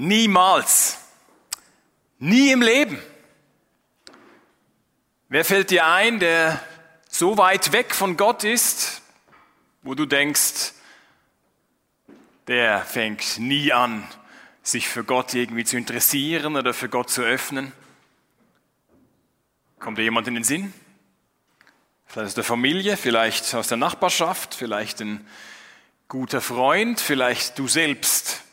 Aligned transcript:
Niemals. 0.00 0.96
Nie 2.20 2.52
im 2.52 2.62
Leben. 2.62 3.02
Wer 5.28 5.44
fällt 5.44 5.72
dir 5.72 5.88
ein, 5.88 6.20
der 6.20 6.62
so 7.08 7.36
weit 7.36 7.72
weg 7.72 7.96
von 7.96 8.16
Gott 8.16 8.44
ist, 8.44 9.02
wo 9.82 9.96
du 9.96 10.06
denkst, 10.06 10.72
der 12.46 12.84
fängt 12.84 13.40
nie 13.40 13.72
an, 13.72 14.06
sich 14.62 14.86
für 14.86 15.02
Gott 15.02 15.34
irgendwie 15.34 15.64
zu 15.64 15.76
interessieren 15.76 16.54
oder 16.54 16.74
für 16.74 16.88
Gott 16.88 17.10
zu 17.10 17.22
öffnen? 17.22 17.72
Kommt 19.80 19.98
dir 19.98 20.04
jemand 20.04 20.28
in 20.28 20.34
den 20.34 20.44
Sinn? 20.44 20.72
Vielleicht 22.06 22.28
aus 22.28 22.34
der 22.34 22.44
Familie, 22.44 22.96
vielleicht 22.96 23.52
aus 23.52 23.66
der 23.66 23.78
Nachbarschaft, 23.78 24.54
vielleicht 24.54 25.00
ein 25.00 25.26
guter 26.06 26.40
Freund, 26.40 27.00
vielleicht 27.00 27.58
du 27.58 27.66
selbst 27.66 28.44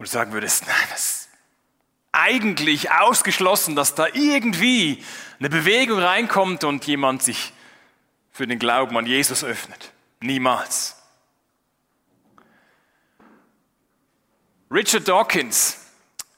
wo 0.00 0.04
du 0.04 0.08
sagen 0.08 0.32
würdest, 0.32 0.66
nein, 0.66 0.88
das 0.88 1.04
ist 1.04 1.28
eigentlich 2.10 2.90
ausgeschlossen, 2.90 3.76
dass 3.76 3.94
da 3.94 4.06
irgendwie 4.14 5.04
eine 5.38 5.50
Bewegung 5.50 5.98
reinkommt 5.98 6.64
und 6.64 6.86
jemand 6.86 7.22
sich 7.22 7.52
für 8.32 8.46
den 8.46 8.58
Glauben 8.58 8.96
an 8.96 9.04
Jesus 9.04 9.44
öffnet. 9.44 9.92
Niemals. 10.20 10.96
Richard 14.70 15.06
Dawkins 15.06 15.76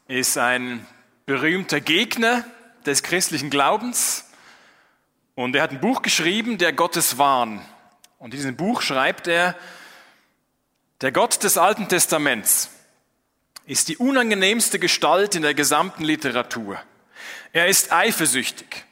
ist 0.09 0.37
ein 0.39 0.85
berühmter 1.25 1.81
Gegner 1.81 2.45
des 2.85 3.05
christlichen 3.05 3.49
Glaubens 3.49 4.25
und 5.37 5.55
er 5.55 5.63
hat 5.63 5.71
ein 5.71 5.81
Buch 5.81 6.03
geschrieben, 6.03 6.59
der 6.59 6.73
Gotteswahn. 6.73 7.65
Und 8.19 8.35
in 8.35 8.39
diesem 8.39 8.57
Buch 8.57 8.83
schreibt 8.83 9.29
er, 9.29 9.55
der 11.01 11.13
Gott 11.13 11.45
des 11.45 11.57
Alten 11.59 11.89
Testaments 11.89 12.72
ist 13.67 13.89
die 13.89 13.97
unangenehmste 13.97 14.79
Gestalt 14.79 15.35
in 15.35 15.43
der 15.43 15.55
gesamten 15.55 16.05
Literatur. 16.05 16.79
Er 17.53 17.69
ist 17.69 17.93
eifersüchtig 17.93 18.85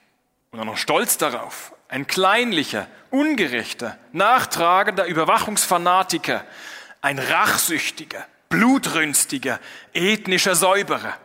und 0.51 0.61
auch 0.61 0.65
noch 0.65 0.77
stolz 0.77 1.19
darauf. 1.19 1.73
Ein 1.89 2.07
kleinlicher, 2.07 2.87
ungerechter, 3.11 3.99
nachtragender 4.13 5.07
Überwachungsfanatiker, 5.07 6.45
ein 7.01 7.19
rachsüchtiger, 7.19 8.27
blutrünstiger, 8.49 9.59
ethnischer 9.93 10.55
Säuberer, 10.55 11.17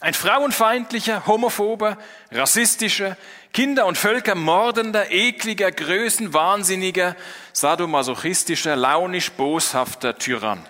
ein 0.00 0.14
frauenfeindlicher, 0.14 1.26
homophober, 1.26 1.96
rassistischer, 2.30 3.16
Kinder 3.52 3.86
und 3.86 3.96
Völker 3.96 4.34
mordender, 4.34 5.10
ekliger, 5.10 5.70
größenwahnsinniger, 5.70 7.16
sadomasochistischer, 7.52 8.76
launisch 8.76 9.30
boshafter 9.32 10.18
Tyrann. 10.18 10.66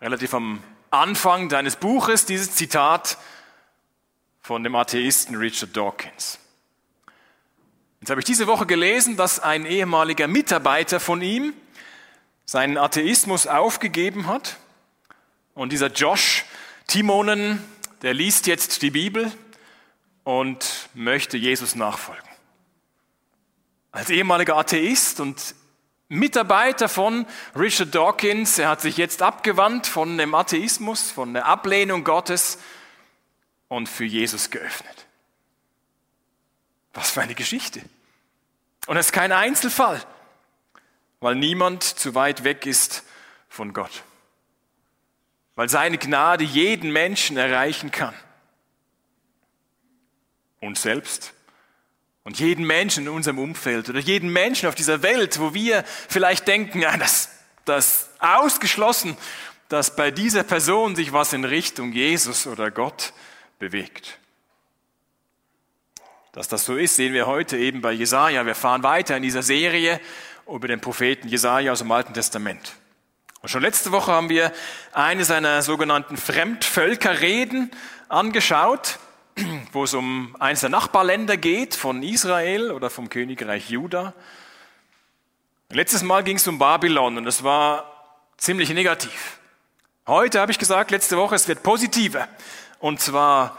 Relativ 0.00 0.32
am 0.34 0.62
Anfang 0.90 1.48
deines 1.48 1.76
Buches 1.76 2.24
dieses 2.24 2.54
Zitat 2.54 3.18
von 4.40 4.64
dem 4.64 4.74
Atheisten 4.74 5.36
Richard 5.36 5.76
Dawkins. 5.76 6.38
Jetzt 8.00 8.10
habe 8.10 8.20
ich 8.20 8.24
diese 8.24 8.46
Woche 8.46 8.64
gelesen, 8.64 9.16
dass 9.16 9.40
ein 9.40 9.66
ehemaliger 9.66 10.26
Mitarbeiter 10.26 11.00
von 11.00 11.20
ihm 11.20 11.52
seinen 12.46 12.78
Atheismus 12.78 13.46
aufgegeben 13.46 14.26
hat. 14.26 14.56
Und 15.54 15.70
dieser 15.70 15.88
Josh 15.88 16.46
Timonen, 16.86 17.62
der 18.00 18.14
liest 18.14 18.46
jetzt 18.46 18.80
die 18.80 18.90
Bibel 18.90 19.30
und 20.24 20.88
möchte 20.94 21.36
Jesus 21.36 21.74
nachfolgen. 21.74 22.28
Als 23.92 24.08
ehemaliger 24.08 24.56
Atheist 24.56 25.20
und 25.20 25.54
Mitarbeiter 26.10 26.88
von 26.88 27.24
Richard 27.56 27.94
Dawkins. 27.94 28.58
Er 28.58 28.68
hat 28.68 28.80
sich 28.80 28.96
jetzt 28.96 29.22
abgewandt 29.22 29.86
von 29.86 30.18
dem 30.18 30.34
Atheismus, 30.34 31.10
von 31.10 31.32
der 31.34 31.46
Ablehnung 31.46 32.02
Gottes 32.02 32.58
und 33.68 33.88
für 33.88 34.04
Jesus 34.04 34.50
geöffnet. 34.50 35.06
Was 36.92 37.12
für 37.12 37.22
eine 37.22 37.36
Geschichte. 37.36 37.80
Und 38.88 38.96
es 38.96 39.06
ist 39.06 39.12
kein 39.12 39.30
Einzelfall, 39.30 40.02
weil 41.20 41.36
niemand 41.36 41.84
zu 41.84 42.16
weit 42.16 42.42
weg 42.42 42.66
ist 42.66 43.04
von 43.48 43.72
Gott. 43.72 44.02
Weil 45.54 45.68
seine 45.68 45.96
Gnade 45.96 46.42
jeden 46.42 46.90
Menschen 46.90 47.36
erreichen 47.36 47.92
kann. 47.92 48.14
Uns 50.60 50.82
selbst 50.82 51.34
und 52.24 52.38
jeden 52.38 52.66
Menschen 52.66 53.04
in 53.04 53.12
unserem 53.12 53.38
Umfeld 53.38 53.88
oder 53.88 54.00
jeden 54.00 54.32
Menschen 54.32 54.68
auf 54.68 54.74
dieser 54.74 55.02
Welt, 55.02 55.40
wo 55.40 55.54
wir 55.54 55.84
vielleicht 56.08 56.46
denken, 56.46 56.80
ja, 56.80 56.96
das, 56.96 57.30
das 57.64 58.10
ausgeschlossen, 58.18 59.16
dass 59.68 59.96
bei 59.96 60.10
dieser 60.10 60.42
Person 60.42 60.96
sich 60.96 61.12
was 61.12 61.32
in 61.32 61.44
Richtung 61.44 61.92
Jesus 61.92 62.46
oder 62.46 62.70
Gott 62.70 63.12
bewegt. 63.58 64.18
Dass 66.32 66.48
das 66.48 66.64
so 66.64 66.76
ist, 66.76 66.96
sehen 66.96 67.12
wir 67.12 67.26
heute 67.26 67.56
eben 67.56 67.80
bei 67.80 67.92
Jesaja. 67.92 68.46
Wir 68.46 68.54
fahren 68.54 68.82
weiter 68.82 69.16
in 69.16 69.22
dieser 69.22 69.42
Serie 69.42 70.00
über 70.46 70.68
den 70.68 70.80
Propheten 70.80 71.28
Jesaja 71.28 71.72
aus 71.72 71.80
dem 71.80 71.90
Alten 71.90 72.14
Testament. 72.14 72.74
Und 73.42 73.48
schon 73.48 73.62
letzte 73.62 73.90
Woche 73.90 74.12
haben 74.12 74.28
wir 74.28 74.52
eine 74.92 75.24
seiner 75.24 75.62
sogenannten 75.62 76.16
Fremdvölkerreden 76.16 77.70
angeschaut 78.08 78.98
wo 79.72 79.84
es 79.84 79.94
um 79.94 80.36
eines 80.38 80.60
der 80.60 80.70
Nachbarländer 80.70 81.36
geht 81.36 81.74
von 81.74 82.02
Israel 82.02 82.70
oder 82.70 82.90
vom 82.90 83.08
Königreich 83.08 83.70
Juda. 83.70 84.14
Letztes 85.70 86.02
Mal 86.02 86.24
ging 86.24 86.36
es 86.36 86.48
um 86.48 86.58
Babylon 86.58 87.18
und 87.18 87.26
es 87.26 87.44
war 87.44 88.16
ziemlich 88.36 88.70
negativ. 88.70 89.38
Heute 90.06 90.40
habe 90.40 90.50
ich 90.50 90.58
gesagt, 90.58 90.90
letzte 90.90 91.16
Woche, 91.16 91.34
es 91.34 91.46
wird 91.46 91.62
positiver. 91.62 92.28
Und 92.80 93.00
zwar 93.00 93.58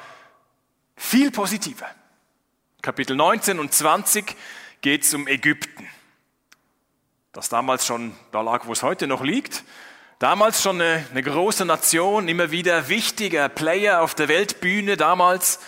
viel 0.95 1.31
positiver. 1.31 1.87
Kapitel 2.81 3.15
19 3.15 3.59
und 3.59 3.73
20 3.73 4.35
geht 4.81 5.03
es 5.03 5.13
um 5.13 5.27
Ägypten. 5.27 5.87
Das 7.31 7.47
damals 7.47 7.85
schon 7.85 8.13
da 8.31 8.41
lag, 8.41 8.65
wo 8.65 8.73
es 8.73 8.83
heute 8.83 9.07
noch 9.07 9.23
liegt. 9.23 9.63
Damals 10.21 10.61
schon 10.61 10.79
eine, 10.79 11.03
eine 11.09 11.23
große 11.23 11.65
Nation, 11.65 12.27
immer 12.27 12.51
wieder 12.51 12.89
wichtiger 12.89 13.49
Player 13.49 14.03
auf 14.03 14.13
der 14.13 14.27
Weltbühne 14.27 14.95
damals. 14.95 15.59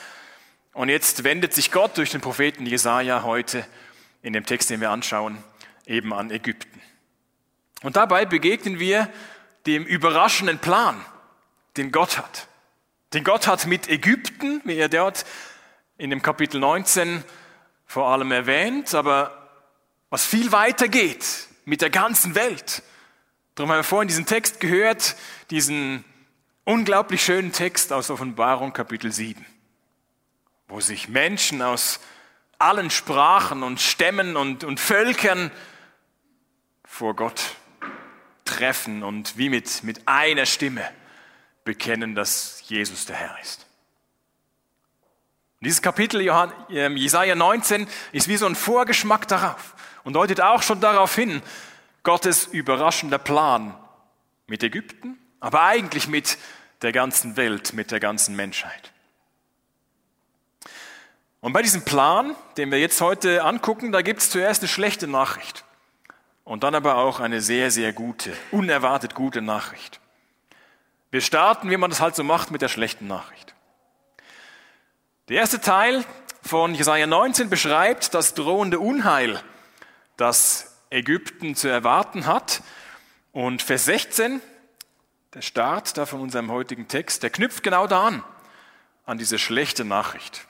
Und 0.74 0.90
jetzt 0.90 1.24
wendet 1.24 1.56
sich 1.56 1.72
Gott 1.72 1.97
durch 1.97 2.12
den 2.12 2.22
Propheten 2.22 2.68
Jesaja 2.68 3.24
heute 3.24 3.66
in 4.22 4.31
dem 4.31 4.46
Text, 4.46 4.69
den 4.69 4.80
wir 4.80 4.92
anschauen, 4.92 5.44
eben 5.88 6.13
an 6.13 6.30
Ägypten. 6.30 6.80
Und 7.81 7.96
dabei 7.96 8.25
begegnen 8.25 8.78
wir 8.78 9.09
dem 9.66 9.86
überraschenden 9.86 10.59
Plan, 10.59 11.03
den 11.75 11.92
Gott 11.92 12.19
hat. 12.19 12.47
Den 13.16 13.24
Gott 13.24 13.47
hat 13.47 13.66
mit 13.66 13.90
Ägypten, 13.90 14.62
wie 14.66 14.78
er 14.78 14.88
dort 14.88 15.25
in 15.97 16.12
dem 16.12 16.22
Kapitel 16.22 16.59
19 16.59 17.24
vor 17.88 18.09
allem 18.09 18.31
erwähnt, 18.31 18.94
aber 18.94 19.50
was 20.12 20.28
viel 20.28 20.52
weiter 20.52 20.90
geht 20.90 21.47
mit 21.66 21.81
der 21.81 21.90
ganzen 21.90 22.36
Welt. 22.36 22.84
Darum 23.56 23.69
haben 23.69 23.80
wir 23.80 23.84
vorhin 23.84 24.08
diesen 24.08 24.25
Text 24.25 24.59
gehört, 24.59 25.16
diesen 25.52 26.03
unglaublich 26.64 27.24
schönen 27.24 27.52
Text 27.52 27.94
aus 27.94 28.09
Offenbarung 28.09 28.74
Kapitel 28.74 29.12
7, 29.12 29.46
wo 30.68 30.80
sich 30.80 31.08
Menschen 31.08 31.62
aus 31.62 32.00
allen 32.58 32.90
Sprachen 32.90 33.62
und 33.62 33.80
Stämmen 33.80 34.38
und, 34.38 34.63
und 34.63 34.80
Völkern 34.80 35.52
vor 36.84 37.16
Gott 37.16 37.42
treffen 38.44 39.03
und 39.03 39.38
wie 39.38 39.50
mit, 39.50 39.84
mit 39.84 40.08
einer 40.08 40.47
Stimme 40.47 40.90
bekennen, 41.63 42.16
dass 42.16 42.63
Jesus 42.66 43.06
der 43.06 43.18
Herr 43.18 43.38
ist. 43.40 43.68
Und 45.59 45.66
dieses 45.66 45.84
Kapitel 45.84 46.28
ähm, 46.72 46.97
Jesaja 46.97 47.36
19 47.36 47.88
ist 48.13 48.28
wie 48.28 48.38
so 48.38 48.47
ein 48.47 48.56
Vorgeschmack 48.56 49.28
darauf 49.28 49.75
und 50.03 50.13
deutet 50.13 50.42
auch 50.42 50.63
schon 50.63 50.81
darauf 50.81 51.13
hin, 51.13 51.44
Gottes 52.03 52.46
überraschender 52.47 53.18
Plan 53.18 53.78
mit 54.47 54.62
Ägypten, 54.62 55.18
aber 55.39 55.63
eigentlich 55.63 56.07
mit 56.07 56.38
der 56.81 56.92
ganzen 56.92 57.38
Welt, 57.38 57.74
mit 57.74 57.92
der 57.92 58.00
ganzen 58.00 58.36
Menschheit. 58.36 58.92
Und 61.39 61.54
bei 61.54 61.62
diesem 61.62 61.83
Plan, 61.83 62.36
den 62.57 62.72
wir 62.72 62.80
jetzt 62.80 63.01
heute 63.01 63.44
angucken, 63.44 63.92
da 63.92 64.01
gibt 64.01 64.22
es 64.22 64.30
zuerst 64.30 64.62
eine 64.62 64.69
schlechte 64.69 65.07
Nachricht 65.07 65.66
und 66.44 66.63
dann 66.63 66.75
aber 66.75 66.98
auch 66.98 67.19
eine 67.19 67.42
sehr, 67.42 67.72
sehr 67.72 67.94
gute, 67.94 68.33
unerwartet 68.51 69.16
gute 69.16 69.42
Nachricht. 69.42 70.00
Wir 71.12 71.22
starten, 71.22 71.69
wie 71.69 71.78
man 71.78 71.89
das 71.89 72.01
halt 72.01 72.16
so 72.16 72.24
macht, 72.24 72.51
mit 72.51 72.62
der 72.62 72.69
schlechten 72.69 73.07
Nachricht. 73.07 73.54
Der 75.30 75.38
erste 75.38 75.62
Teil 75.62 76.04
von 76.42 76.75
Jesaja 76.75 77.07
19 77.07 77.50
beschreibt 77.50 78.13
das 78.13 78.33
drohende 78.33 78.80
Unheil, 78.80 79.42
das 80.18 80.73
Ägypten 80.94 81.56
zu 81.56 81.68
erwarten 81.68 82.25
hat. 82.25 82.62
Und 83.31 83.62
Vers 83.62 83.86
16, 83.86 84.42
der 85.34 85.42
Start 85.42 85.98
da 85.98 86.06
von 86.06 86.22
unserem 86.22 86.51
heutigen 86.51 86.88
Text, 86.88 87.24
der 87.24 87.31
knüpft 87.31 87.63
genau 87.63 87.88
da 87.88 88.07
an, 88.07 88.24
an 89.06 89.18
diese 89.18 89.40
schlechte 89.40 89.84
Nachricht. 89.84 90.45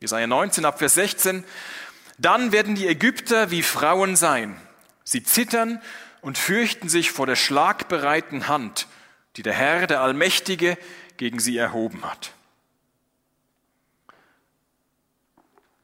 Jesaja 0.00 0.26
19 0.26 0.64
ab 0.64 0.78
Vers 0.78 0.94
16. 0.94 1.44
Dann 2.18 2.52
werden 2.52 2.74
die 2.74 2.88
Ägypter 2.88 3.50
wie 3.50 3.62
Frauen 3.62 4.16
sein. 4.16 4.60
Sie 5.04 5.22
zittern 5.22 5.80
und 6.20 6.36
fürchten 6.36 6.88
sich 6.88 7.12
vor 7.12 7.26
der 7.26 7.36
schlagbereiten 7.36 8.48
Hand, 8.48 8.88
die 9.36 9.42
der 9.42 9.54
Herr, 9.54 9.86
der 9.86 10.00
Allmächtige, 10.00 10.76
gegen 11.16 11.38
sie 11.38 11.56
erhoben 11.56 12.04
hat. 12.04 12.32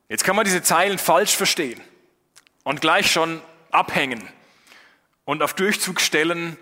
Jetzt 0.08 0.24
kann 0.24 0.36
man 0.36 0.44
diese 0.44 0.62
Zeilen 0.62 0.98
falsch 0.98 1.36
verstehen 1.36 1.80
und 2.64 2.80
gleich 2.80 3.12
schon 3.12 3.40
abhängen 3.70 4.28
und 5.24 5.42
auf 5.42 5.54
Durchzug 5.54 6.00
stellen, 6.00 6.56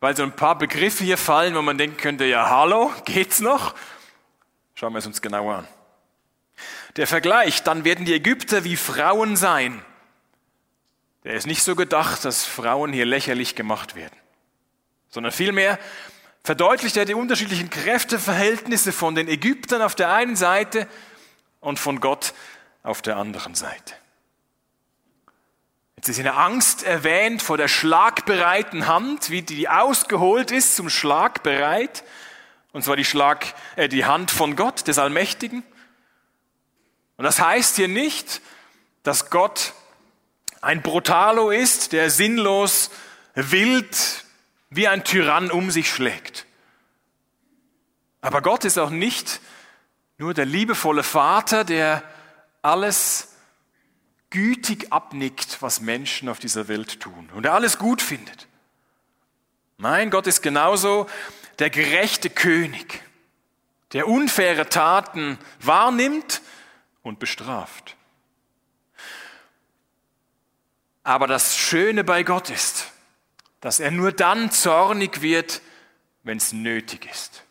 weil 0.00 0.14
so 0.14 0.22
ein 0.22 0.32
paar 0.32 0.58
Begriffe 0.58 1.04
hier 1.04 1.18
fallen, 1.18 1.54
wo 1.54 1.62
man 1.62 1.78
denken 1.78 1.96
könnte, 1.96 2.24
ja, 2.26 2.50
hallo, 2.50 2.92
geht's 3.04 3.40
noch? 3.40 3.74
Schauen 4.74 4.92
wir 4.92 4.98
es 4.98 5.06
uns 5.06 5.22
genauer 5.22 5.56
an. 5.56 5.68
Der 6.96 7.06
Vergleich, 7.06 7.62
dann 7.62 7.84
werden 7.84 8.04
die 8.04 8.14
Ägypter 8.14 8.64
wie 8.64 8.76
Frauen 8.76 9.36
sein. 9.36 9.82
Der 11.24 11.34
ist 11.34 11.46
nicht 11.46 11.62
so 11.62 11.74
gedacht, 11.74 12.24
dass 12.24 12.44
Frauen 12.44 12.92
hier 12.92 13.04
lächerlich 13.04 13.54
gemacht 13.54 13.96
werden, 13.96 14.16
sondern 15.08 15.32
vielmehr 15.32 15.78
verdeutlicht 16.44 16.96
er 16.96 17.04
die 17.04 17.14
unterschiedlichen 17.14 17.70
Kräfteverhältnisse 17.70 18.92
von 18.92 19.14
den 19.14 19.28
Ägyptern 19.28 19.82
auf 19.82 19.96
der 19.96 20.12
einen 20.12 20.36
Seite 20.36 20.86
und 21.60 21.80
von 21.80 22.00
Gott 22.00 22.32
auf 22.84 23.02
der 23.02 23.16
anderen 23.16 23.56
Seite. 23.56 23.94
Jetzt 26.06 26.18
ist 26.18 26.24
eine 26.24 26.36
Angst 26.36 26.84
erwähnt 26.84 27.42
vor 27.42 27.56
der 27.56 27.66
schlagbereiten 27.66 28.86
Hand, 28.86 29.30
wie 29.30 29.42
die 29.42 29.68
ausgeholt 29.68 30.52
ist 30.52 30.76
zum 30.76 30.88
Schlag 30.88 31.42
bereit. 31.42 32.04
Und 32.70 32.84
zwar 32.84 32.94
die, 32.94 33.04
Schlag, 33.04 33.52
äh, 33.74 33.88
die 33.88 34.04
Hand 34.04 34.30
von 34.30 34.54
Gott, 34.54 34.86
des 34.86 35.00
Allmächtigen. 35.00 35.64
Und 37.16 37.24
das 37.24 37.40
heißt 37.40 37.74
hier 37.74 37.88
nicht, 37.88 38.40
dass 39.02 39.30
Gott 39.30 39.72
ein 40.60 40.80
Brutalo 40.80 41.50
ist, 41.50 41.90
der 41.90 42.08
sinnlos 42.08 42.92
wild 43.34 44.24
wie 44.70 44.86
ein 44.86 45.02
Tyrann 45.02 45.50
um 45.50 45.72
sich 45.72 45.90
schlägt. 45.90 46.46
Aber 48.20 48.42
Gott 48.42 48.64
ist 48.64 48.78
auch 48.78 48.90
nicht 48.90 49.40
nur 50.18 50.34
der 50.34 50.46
liebevolle 50.46 51.02
Vater, 51.02 51.64
der 51.64 52.04
alles 52.62 53.35
gütig 54.36 54.92
abnickt, 54.92 55.62
was 55.62 55.80
Menschen 55.80 56.28
auf 56.28 56.38
dieser 56.38 56.68
Welt 56.68 57.00
tun 57.00 57.30
und 57.32 57.46
er 57.46 57.54
alles 57.54 57.78
gut 57.78 58.02
findet. 58.02 58.46
Nein, 59.78 60.10
Gott 60.10 60.26
ist 60.26 60.42
genauso 60.42 61.06
der 61.58 61.70
gerechte 61.70 62.28
König, 62.28 63.02
der 63.94 64.06
unfaire 64.06 64.68
Taten 64.68 65.38
wahrnimmt 65.60 66.42
und 67.02 67.18
bestraft. 67.18 67.96
Aber 71.02 71.26
das 71.26 71.56
Schöne 71.56 72.04
bei 72.04 72.22
Gott 72.22 72.50
ist, 72.50 72.92
dass 73.62 73.80
er 73.80 73.90
nur 73.90 74.12
dann 74.12 74.50
zornig 74.50 75.22
wird, 75.22 75.62
wenn 76.24 76.36
es 76.36 76.52
nötig 76.52 77.08
ist. 77.10 77.45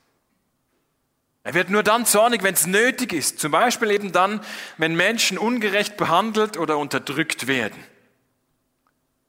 Er 1.45 1.53
wird 1.53 1.69
nur 1.69 1.83
dann 1.83 2.07
zornig, 2.07 2.41
wenn 2.41 2.55
es 2.55 2.65
nötig 2.65 3.13
ist. 3.13 3.39
Zum 3.39 3.51
Beispiel 3.51 3.91
eben 3.91 4.11
dann, 4.11 4.41
wenn 4.77 4.95
Menschen 4.95 5.37
ungerecht 5.37 5.95
behandelt 5.95 6.57
oder 6.57 6.79
unterdrückt 6.79 7.45
werden. 7.45 7.81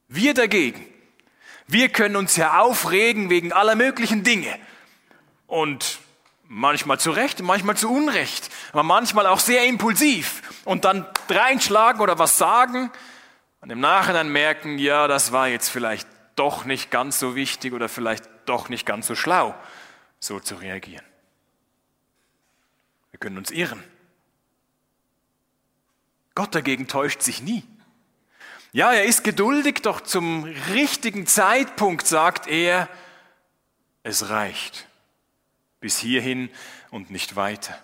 Wir 0.08 0.32
dagegen, 0.32 0.82
wir 1.66 1.90
können 1.90 2.16
uns 2.16 2.34
ja 2.36 2.58
aufregen 2.58 3.28
wegen 3.28 3.52
aller 3.52 3.74
möglichen 3.74 4.22
Dinge. 4.22 4.58
Und 5.46 5.98
manchmal 6.48 6.98
zu 6.98 7.10
Recht, 7.10 7.42
manchmal 7.42 7.76
zu 7.76 7.92
Unrecht, 7.92 8.48
aber 8.72 8.82
manchmal 8.82 9.26
auch 9.26 9.40
sehr 9.40 9.66
impulsiv. 9.66 10.40
Und 10.64 10.86
dann 10.86 11.06
reinschlagen 11.28 12.00
oder 12.00 12.18
was 12.18 12.38
sagen 12.38 12.90
und 13.60 13.68
im 13.68 13.80
Nachhinein 13.80 14.30
merken, 14.30 14.78
ja, 14.78 15.06
das 15.06 15.32
war 15.32 15.48
jetzt 15.48 15.68
vielleicht 15.68 16.08
doch 16.34 16.64
nicht 16.64 16.90
ganz 16.90 17.20
so 17.20 17.36
wichtig 17.36 17.74
oder 17.74 17.90
vielleicht 17.90 18.24
doch 18.46 18.70
nicht 18.70 18.86
ganz 18.86 19.06
so 19.06 19.14
schlau, 19.14 19.54
so 20.18 20.40
zu 20.40 20.54
reagieren. 20.54 21.04
Wir 23.16 23.20
können 23.20 23.38
uns 23.38 23.50
irren. 23.50 23.82
Gott 26.34 26.54
dagegen 26.54 26.86
täuscht 26.86 27.22
sich 27.22 27.40
nie. 27.40 27.64
Ja, 28.72 28.92
er 28.92 29.06
ist 29.06 29.24
geduldig, 29.24 29.80
doch 29.80 30.02
zum 30.02 30.44
richtigen 30.74 31.26
Zeitpunkt 31.26 32.06
sagt 32.06 32.46
er, 32.46 32.90
es 34.02 34.28
reicht. 34.28 34.86
Bis 35.80 35.96
hierhin 35.96 36.50
und 36.90 37.10
nicht 37.10 37.36
weiter. 37.36 37.82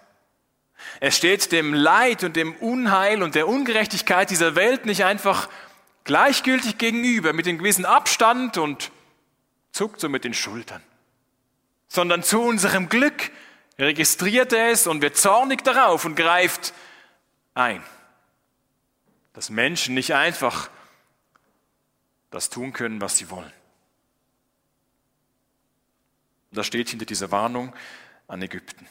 Er 1.00 1.12
steht 1.12 1.50
dem 1.50 1.72
Leid 1.72 2.24
und 2.24 2.36
dem 2.36 2.54
Unheil 2.56 3.22
und 3.22 3.34
der 3.34 3.48
Ungerechtigkeit 3.48 4.28
dieser 4.28 4.54
Welt 4.54 4.84
nicht 4.84 5.06
einfach 5.06 5.48
gleichgültig 6.04 6.76
gegenüber, 6.76 7.32
mit 7.32 7.48
einem 7.48 7.56
gewissen 7.56 7.86
Abstand 7.86 8.58
und 8.58 8.92
zuckt 9.70 9.98
so 9.98 10.10
mit 10.10 10.24
den 10.24 10.34
Schultern, 10.34 10.82
sondern 11.88 12.22
zu 12.22 12.42
unserem 12.42 12.90
Glück 12.90 13.30
registriert 13.82 14.52
er 14.52 14.70
es 14.70 14.86
und 14.86 15.02
wird 15.02 15.16
zornig 15.16 15.62
darauf 15.64 16.04
und 16.04 16.14
greift 16.14 16.72
ein. 17.54 17.82
Dass 19.32 19.50
Menschen 19.50 19.94
nicht 19.94 20.14
einfach 20.14 20.70
das 22.30 22.50
tun 22.50 22.72
können, 22.72 23.00
was 23.00 23.16
sie 23.16 23.30
wollen. 23.30 23.52
Das 26.50 26.66
steht 26.66 26.90
hinter 26.90 27.06
dieser 27.06 27.30
Warnung 27.30 27.74
an 28.28 28.42
Ägypten. 28.42 28.86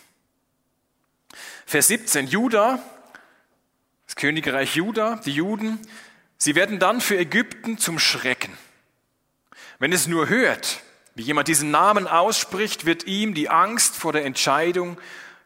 Vers 1.66 1.88
17, 1.88 2.28
Juda, 2.28 2.84
das 4.06 4.16
Königreich 4.16 4.76
Juda, 4.76 5.18
die 5.18 5.32
Juden, 5.32 5.80
sie 6.38 6.56
werden 6.56 6.80
dann 6.80 7.02
für 7.02 7.18
Ägypten 7.18 7.78
zum 7.78 8.00
Schrecken. 8.00 8.58
Wenn 9.80 9.94
es 9.94 10.08
nur 10.08 10.28
hört, 10.28 10.84
wie 11.22 11.26
jemand 11.26 11.48
diesen 11.48 11.70
Namen 11.70 12.08
ausspricht, 12.08 12.88
wird 12.88 13.06
ihm 13.06 13.36
die 13.36 13.48
Angst 13.48 13.96
vor 13.96 14.12
der 14.12 14.26
Entscheidung, 14.26 15.00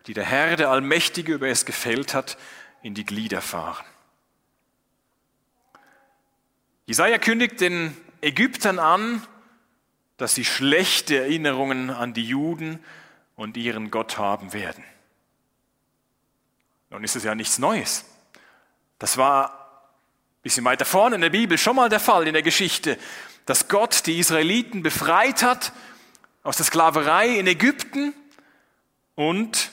die 0.08 0.14
der 0.14 0.24
Herr, 0.24 0.56
der 0.56 0.70
Allmächtige 0.70 1.34
über 1.34 1.50
es 1.50 1.66
gefällt 1.66 2.14
hat, 2.14 2.38
in 2.82 2.94
die 2.94 3.06
Glieder 3.06 3.42
fahren. 3.42 3.84
Jesaja 6.86 7.18
kündigt 7.18 7.60
den 7.60 7.98
Ägyptern 8.22 8.80
an, 8.80 9.22
dass 10.16 10.34
sie 10.34 10.46
schlechte 10.46 11.18
Erinnerungen 11.18 11.90
an 11.90 12.14
die 12.14 12.24
Juden 12.24 12.82
und 13.36 13.58
ihren 13.58 13.92
Gott 13.92 14.18
haben 14.18 14.54
werden. 14.54 14.86
Nun 16.90 17.04
ist 17.04 17.18
es 17.18 17.26
ja 17.26 17.36
nichts 17.36 17.60
Neues. 17.60 18.06
Das 18.98 19.18
war 19.18 19.50
ein 19.50 20.42
bisschen 20.42 20.64
weiter 20.64 20.86
vorne 20.86 21.16
in 21.16 21.22
der 21.22 21.32
Bibel 21.32 21.58
schon 21.58 21.76
mal 21.76 21.90
der 21.90 22.00
Fall 22.00 22.28
in 22.28 22.34
der 22.34 22.44
Geschichte 22.44 22.98
dass 23.46 23.68
Gott 23.68 24.06
die 24.06 24.20
Israeliten 24.20 24.84
befreit 24.84 25.44
hat 25.44 25.72
aus 26.44 26.58
der 26.58 26.66
Sklaverei 26.66 27.40
in 27.40 27.48
Ägypten 27.48 28.14
und 29.16 29.72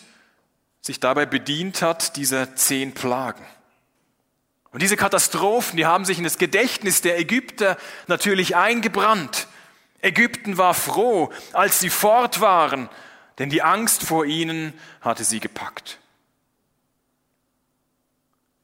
sich 0.81 1.01
dabei 1.01 1.27
bedient 1.27 1.83
hat 1.83 2.17
dieser 2.17 2.57
zehn 2.57 2.93
Plagen. 2.93 3.45
Und 4.73 4.83
diese 4.83 4.97
Katastrophen, 4.97 5.77
die 5.77 5.87
haben 5.87 6.05
sich 6.05 6.19
in 6.19 6.25
das 6.25 6.39
Gedächtnis 6.39 7.03
der 7.03 7.19
Ägypter 7.19 7.77
natürlich 8.07 8.57
eingebrannt. 8.57 9.47
Ägypten 10.01 10.57
war 10.59 10.75
froh, 10.75 11.31
als 11.53 11.79
sie 11.79 11.91
fort 11.91 12.41
waren, 12.41 12.89
denn 13.39 13.51
die 13.51 13.63
Angst 13.63 14.03
vor 14.03 14.25
ihnen 14.25 14.73
hatte 15.01 15.25
sie 15.25 15.41
gepackt. 15.41 15.99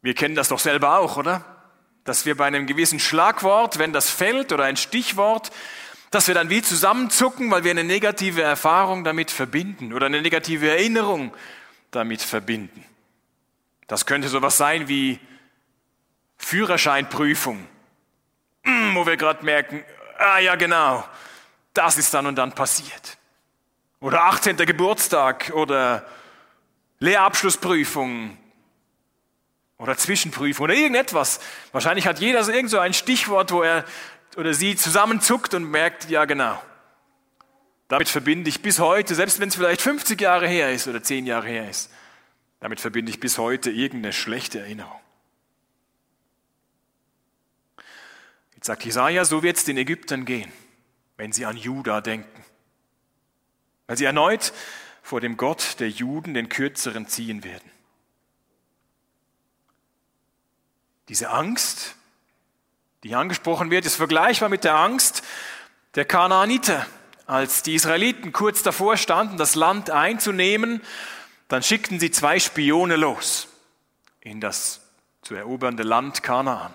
Wir 0.00 0.14
kennen 0.14 0.34
das 0.34 0.48
doch 0.48 0.58
selber 0.58 0.98
auch, 0.98 1.16
oder? 1.16 1.57
Dass 2.08 2.24
wir 2.24 2.36
bei 2.36 2.46
einem 2.46 2.66
gewissen 2.66 2.98
Schlagwort, 2.98 3.78
wenn 3.78 3.92
das 3.92 4.08
fällt 4.08 4.52
oder 4.52 4.64
ein 4.64 4.76
Stichwort, 4.76 5.50
dass 6.10 6.26
wir 6.26 6.34
dann 6.34 6.48
wie 6.48 6.62
zusammenzucken, 6.62 7.50
weil 7.50 7.64
wir 7.64 7.70
eine 7.70 7.84
negative 7.84 8.40
Erfahrung 8.40 9.04
damit 9.04 9.30
verbinden 9.30 9.92
oder 9.92 10.06
eine 10.06 10.22
negative 10.22 10.70
Erinnerung 10.70 11.34
damit 11.90 12.22
verbinden. 12.22 12.84
Das 13.86 14.06
könnte 14.06 14.28
sowas 14.28 14.56
sein 14.56 14.88
wie 14.88 15.20
Führerscheinprüfung, 16.38 17.66
hm, 18.64 18.94
wo 18.94 19.06
wir 19.06 19.16
gerade 19.18 19.44
merken, 19.44 19.84
ah 20.18 20.38
ja 20.38 20.56
genau, 20.56 21.04
das 21.74 21.98
ist 21.98 22.14
dann 22.14 22.26
und 22.26 22.36
dann 22.36 22.52
passiert. 22.54 23.18
Oder 24.00 24.24
18. 24.24 24.56
Geburtstag 24.56 25.50
oder 25.54 26.06
Lehrabschlussprüfung 27.00 28.38
oder 29.78 29.96
Zwischenprüfung 29.96 30.64
oder 30.64 30.74
irgendetwas. 30.74 31.40
Wahrscheinlich 31.72 32.06
hat 32.06 32.18
jeder 32.18 32.44
so 32.44 32.52
irgend 32.52 32.70
so 32.70 32.78
ein 32.78 32.92
Stichwort, 32.92 33.52
wo 33.52 33.62
er 33.62 33.84
oder 34.36 34.52
sie 34.54 34.76
zusammenzuckt 34.76 35.54
und 35.54 35.64
merkt, 35.64 36.10
ja 36.10 36.24
genau. 36.24 36.60
Damit 37.88 38.08
verbinde 38.08 38.50
ich 38.50 38.60
bis 38.60 38.78
heute, 38.78 39.14
selbst 39.14 39.40
wenn 39.40 39.48
es 39.48 39.56
vielleicht 39.56 39.80
50 39.80 40.20
Jahre 40.20 40.46
her 40.46 40.72
ist 40.72 40.86
oder 40.86 41.02
10 41.02 41.26
Jahre 41.26 41.48
her 41.48 41.70
ist, 41.70 41.90
damit 42.60 42.80
verbinde 42.80 43.10
ich 43.10 43.20
bis 43.20 43.38
heute 43.38 43.70
irgendeine 43.70 44.12
schlechte 44.12 44.60
Erinnerung. 44.60 45.00
Jetzt 48.54 48.66
sagt 48.66 48.84
Jesaja, 48.84 49.24
so 49.24 49.42
wird 49.42 49.56
es 49.56 49.64
den 49.64 49.78
Ägyptern 49.78 50.24
gehen, 50.24 50.52
wenn 51.16 51.32
sie 51.32 51.46
an 51.46 51.56
Juda 51.56 52.00
denken. 52.00 52.44
Weil 53.86 53.96
sie 53.96 54.04
erneut 54.04 54.52
vor 55.02 55.20
dem 55.20 55.36
Gott 55.36 55.76
der 55.78 55.88
Juden 55.88 56.34
den 56.34 56.48
Kürzeren 56.48 57.06
ziehen 57.06 57.44
werden. 57.44 57.70
Diese 61.08 61.30
Angst, 61.30 61.94
die 63.02 63.08
hier 63.08 63.18
angesprochen 63.18 63.70
wird, 63.70 63.86
ist 63.86 63.96
vergleichbar 63.96 64.48
mit 64.48 64.64
der 64.64 64.76
Angst, 64.76 65.22
der 65.94 66.04
Kanaaniter. 66.04 66.86
Als 67.26 67.62
die 67.62 67.74
Israeliten 67.74 68.32
kurz 68.32 68.62
davor 68.62 68.96
standen, 68.96 69.36
das 69.36 69.54
Land 69.54 69.90
einzunehmen, 69.90 70.80
dann 71.48 71.62
schickten 71.62 72.00
sie 72.00 72.10
zwei 72.10 72.38
Spione 72.38 72.96
los 72.96 73.48
in 74.20 74.40
das 74.40 74.80
zu 75.22 75.34
erobernde 75.34 75.82
Land 75.82 76.22
Kanaan. 76.22 76.72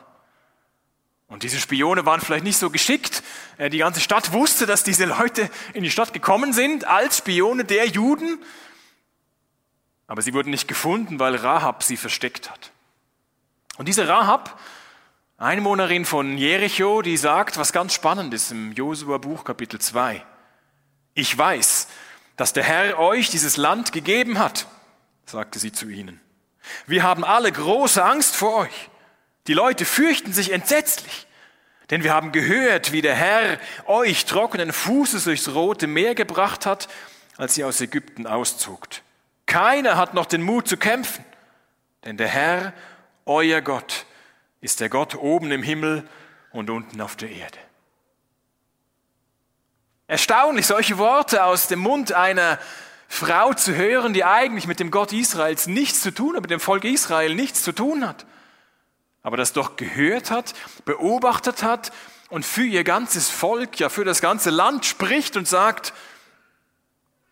Und 1.28 1.42
diese 1.42 1.60
Spione 1.60 2.06
waren 2.06 2.22
vielleicht 2.22 2.44
nicht 2.44 2.58
so 2.58 2.70
geschickt. 2.70 3.24
Äh, 3.58 3.70
die 3.70 3.80
ganze 3.80 4.00
Stadt 4.00 4.34
wusste, 4.34 4.68
dass 4.68 4.84
diese 4.84 5.06
Leute 5.06 5.50
in 5.74 5.84
die 5.84 5.90
Stadt 5.90 6.13
gekommen 6.13 6.54
sind 6.54 6.86
als 6.86 7.20
Spione 7.20 7.66
der 7.66 7.88
Juden. 7.88 8.40
Aber 10.06 10.22
sie 10.22 10.34
wurden 10.34 10.52
nicht 10.52 10.68
gefunden, 10.68 11.20
weil 11.20 11.36
Rahab 11.36 11.82
sie 11.82 11.98
versteckt 11.98 12.52
hat. 12.52 12.73
Und 13.77 13.88
diese 13.88 14.08
Rahab, 14.08 14.60
Einwohnerin 15.38 16.06
von 16.06 16.38
Jericho, 16.38 17.01
die 17.01 17.18
sagt 17.18 17.58
was 17.58 17.74
ganz 17.74 17.94
Spannendes 17.94 18.51
im 18.51 18.72
Josua 18.72 19.18
Buch 19.18 19.44
Kapitel 19.44 19.82
2. 19.82 20.24
Ich 21.15 21.36
weiß, 21.36 21.88
dass 22.38 22.53
der 22.53 22.63
Herr 22.63 23.00
euch 23.00 23.32
dieses 23.32 23.58
Land 23.58 23.92
gegeben 23.92 24.38
hat, 24.38 24.68
sagte 25.25 25.58
sie 25.58 25.72
zu 25.72 25.89
ihnen. 25.89 26.22
Wir 26.86 27.01
haben 27.01 27.24
alle 27.24 27.51
große 27.51 28.03
Angst 28.03 28.36
vor 28.36 28.58
euch. 28.58 28.89
Die 29.48 29.53
Leute 29.53 29.86
fürchten 29.86 30.34
sich 30.34 30.51
entsetzlich, 30.51 31.27
denn 31.89 32.03
wir 32.03 32.13
haben 32.13 32.32
gehört, 32.32 32.92
wie 32.92 33.01
der 33.01 33.15
Herr 33.15 33.58
euch 33.86 34.25
trockenen 34.25 34.72
Fußes 34.72 35.24
durchs 35.24 35.50
Rote 35.50 35.88
Meer 35.88 36.13
gebracht 36.13 36.68
hat, 36.68 36.88
als 37.38 37.58
ihr 37.58 37.68
aus 37.68 37.82
Ägypten 37.82 38.27
auszogt. 38.27 39.01
Keiner 39.48 39.98
hat 39.98 40.13
noch 40.13 40.27
den 40.27 40.44
Mut 40.44 40.68
zu 40.68 40.77
kämpfen, 40.77 41.25
denn 42.06 42.18
der 42.18 42.27
Herr, 42.27 42.74
euer 43.25 43.62
Gott, 43.62 44.06
ist 44.62 44.80
der 44.80 44.89
Gott 44.89 45.15
oben 45.15 45.51
im 45.51 45.63
Himmel 45.63 46.08
und 46.51 46.70
unten 46.70 47.01
auf 47.01 47.15
der 47.15 47.30
Erde. 47.30 47.58
Erstaunlich, 50.08 50.68
solche 50.68 50.98
Worte 50.98 51.44
aus 51.44 51.68
dem 51.68 51.80
Mund 51.80 52.12
einer 52.13 52.60
Frau 53.08 53.53
zu 53.53 53.75
hören, 53.75 54.13
die 54.13 54.24
eigentlich 54.24 54.68
mit 54.68 54.80
dem 54.80 54.92
Gott 54.92 55.13
Israels 55.13 55.68
nichts 55.68 56.01
zu 56.01 56.13
tun 56.13 56.36
hat, 56.36 56.42
mit 56.42 56.51
dem 56.51 56.60
Volk 56.60 56.84
Israel 56.84 57.36
nichts 57.36 57.63
zu 57.63 57.72
tun 57.72 58.08
hat 58.08 58.25
aber 59.24 59.38
das 59.38 59.53
doch 59.53 59.77
gehört 59.77 60.30
hat, 60.30 60.53
beobachtet 60.86 61.63
hat 61.63 61.92
und 62.30 62.46
für 62.46 62.65
ihr 62.65 62.84
ganzes 62.84 63.30
Volk, 63.30 63.80
ja 63.80 63.89
für 63.89 64.06
das 64.06 64.22
ganze 64.22 64.50
Land 64.50 64.86
spricht 64.86 65.38
und 65.38 65.48
sagt, 65.48 65.94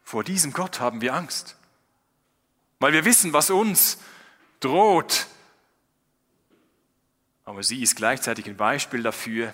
vor 0.04 0.24
diesem 0.24 0.54
Gott 0.54 0.80
haben 0.80 1.02
wir 1.02 1.14
Angst, 1.14 1.58
weil 2.80 2.94
wir 2.94 3.06
wissen, 3.06 3.34
was 3.34 3.50
uns 3.50 4.00
droht. 4.62 5.28
Aber 7.46 7.64
sie 7.64 7.82
ist 7.82 7.96
gleichzeitig 7.96 8.46
ein 8.48 8.58
Beispiel 8.58 9.04
dafür 9.04 9.54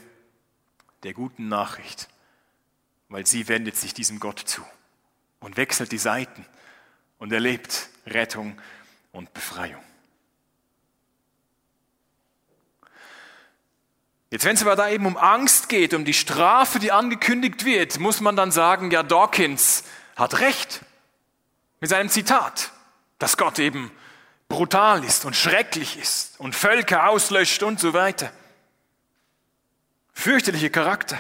der 1.04 1.14
guten 1.14 1.48
Nachricht, 1.48 2.08
weil 3.10 3.26
sie 3.26 3.48
wendet 3.48 3.76
sich 3.78 3.94
diesem 3.94 4.20
Gott 4.20 4.40
zu 4.40 4.62
und 5.40 5.58
wechselt 5.58 5.92
die 5.92 5.98
Seiten 5.98 6.46
und 7.20 7.32
erlebt 7.32 7.90
Rettung 8.06 8.60
und 9.12 9.34
Befreiung. 9.34 9.82
Jetzt, 14.30 14.44
wenn 14.44 14.56
es 14.56 14.62
aber 14.62 14.76
da 14.76 14.90
eben 14.90 15.06
um 15.06 15.16
Angst 15.16 15.70
geht, 15.70 15.94
um 15.94 16.04
die 16.04 16.14
Strafe, 16.14 16.80
die 16.80 16.92
angekündigt 16.92 17.64
wird, 17.64 17.98
muss 18.00 18.20
man 18.20 18.36
dann 18.36 18.52
sagen, 18.52 18.92
ja, 18.92 19.02
Dawkins 19.02 19.86
hat 20.18 20.40
recht 20.40 20.82
mit 21.80 21.90
seinem 21.90 22.10
Zitat, 22.10 22.72
dass 23.20 23.38
Gott 23.38 23.58
eben 23.60 23.90
brutal 24.50 25.04
ist 25.04 25.26
und 25.26 25.36
schrecklich 25.36 25.98
ist 25.98 26.40
und 26.40 26.56
Völker 26.56 27.10
auslöscht 27.10 27.64
und 27.64 27.80
so 27.80 27.94
weiter. 27.94 28.32
Fürchterliche 30.14 30.70
Charakter. 30.70 31.20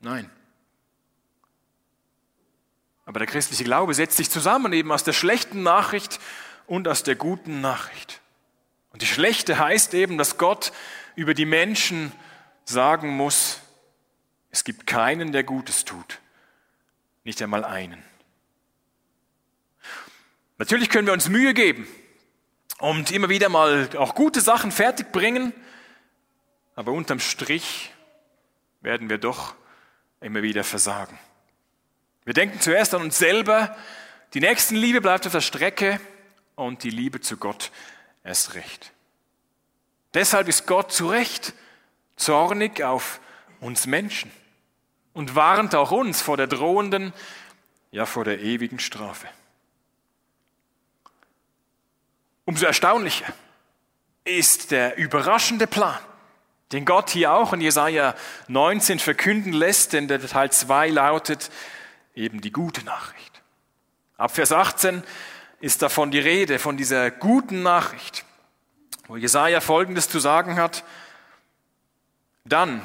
Nein. 0.00 0.30
Aber 3.06 3.18
der 3.18 3.28
christliche 3.28 3.64
Glaube 3.64 3.94
setzt 3.94 4.16
sich 4.16 4.30
zusammen 4.30 4.72
eben 4.72 4.92
aus 4.92 5.04
der 5.04 5.12
schlechten 5.12 5.62
Nachricht 5.62 6.20
und 6.66 6.88
aus 6.88 7.02
der 7.02 7.14
guten 7.14 7.60
Nachricht. 7.60 8.20
Und 8.92 9.02
die 9.02 9.06
schlechte 9.06 9.58
heißt 9.58 9.94
eben, 9.94 10.18
dass 10.18 10.38
Gott 10.38 10.72
über 11.14 11.34
die 11.34 11.44
Menschen 11.44 12.12
sagen 12.64 13.10
muss, 13.10 13.60
es 14.50 14.64
gibt 14.64 14.86
keinen, 14.86 15.32
der 15.32 15.44
Gutes 15.44 15.84
tut. 15.84 16.18
Nicht 17.24 17.42
einmal 17.42 17.64
einen. 17.64 18.02
Natürlich 20.58 20.88
können 20.88 21.06
wir 21.06 21.12
uns 21.12 21.28
Mühe 21.28 21.52
geben 21.52 21.86
und 22.78 23.10
immer 23.10 23.28
wieder 23.28 23.48
mal 23.48 23.88
auch 23.96 24.14
gute 24.14 24.40
Sachen 24.40 24.72
fertigbringen, 24.72 25.52
aber 26.74 26.92
unterm 26.92 27.20
Strich 27.20 27.92
werden 28.80 29.10
wir 29.10 29.18
doch 29.18 29.54
immer 30.20 30.42
wieder 30.42 30.64
versagen. 30.64 31.18
Wir 32.24 32.34
denken 32.34 32.60
zuerst 32.60 32.94
an 32.94 33.02
uns 33.02 33.18
selber, 33.18 33.76
die 34.34 34.40
Nächstenliebe 34.40 35.00
bleibt 35.00 35.26
auf 35.26 35.32
der 35.32 35.40
Strecke 35.40 36.00
und 36.54 36.82
die 36.82 36.90
Liebe 36.90 37.20
zu 37.20 37.36
Gott 37.36 37.70
erst 38.24 38.54
recht. 38.54 38.92
Deshalb 40.14 40.48
ist 40.48 40.66
Gott 40.66 40.92
zu 40.92 41.08
Recht 41.08 41.52
zornig 42.16 42.82
auf 42.82 43.20
uns 43.60 43.86
Menschen 43.86 44.30
und 45.12 45.34
warnt 45.34 45.74
auch 45.74 45.90
uns 45.90 46.22
vor 46.22 46.36
der 46.36 46.46
drohenden, 46.46 47.12
ja 47.90 48.06
vor 48.06 48.24
der 48.24 48.40
ewigen 48.40 48.78
Strafe. 48.78 49.28
Umso 52.46 52.64
erstaunlicher 52.64 53.26
ist 54.24 54.70
der 54.70 54.96
überraschende 54.96 55.66
Plan, 55.66 55.98
den 56.70 56.84
Gott 56.84 57.10
hier 57.10 57.32
auch 57.32 57.52
in 57.52 57.60
Jesaja 57.60 58.14
19 58.46 59.00
verkünden 59.00 59.52
lässt, 59.52 59.92
denn 59.92 60.06
der 60.06 60.24
Teil 60.24 60.52
2 60.52 60.88
lautet 60.90 61.50
eben 62.14 62.40
die 62.40 62.52
gute 62.52 62.84
Nachricht. 62.84 63.42
Ab 64.16 64.30
Vers 64.30 64.52
18 64.52 65.02
ist 65.60 65.82
davon 65.82 66.12
die 66.12 66.20
Rede, 66.20 66.60
von 66.60 66.76
dieser 66.76 67.10
guten 67.10 67.64
Nachricht, 67.64 68.24
wo 69.08 69.16
Jesaja 69.16 69.60
Folgendes 69.60 70.08
zu 70.08 70.20
sagen 70.20 70.56
hat. 70.56 70.84
Dann 72.44 72.80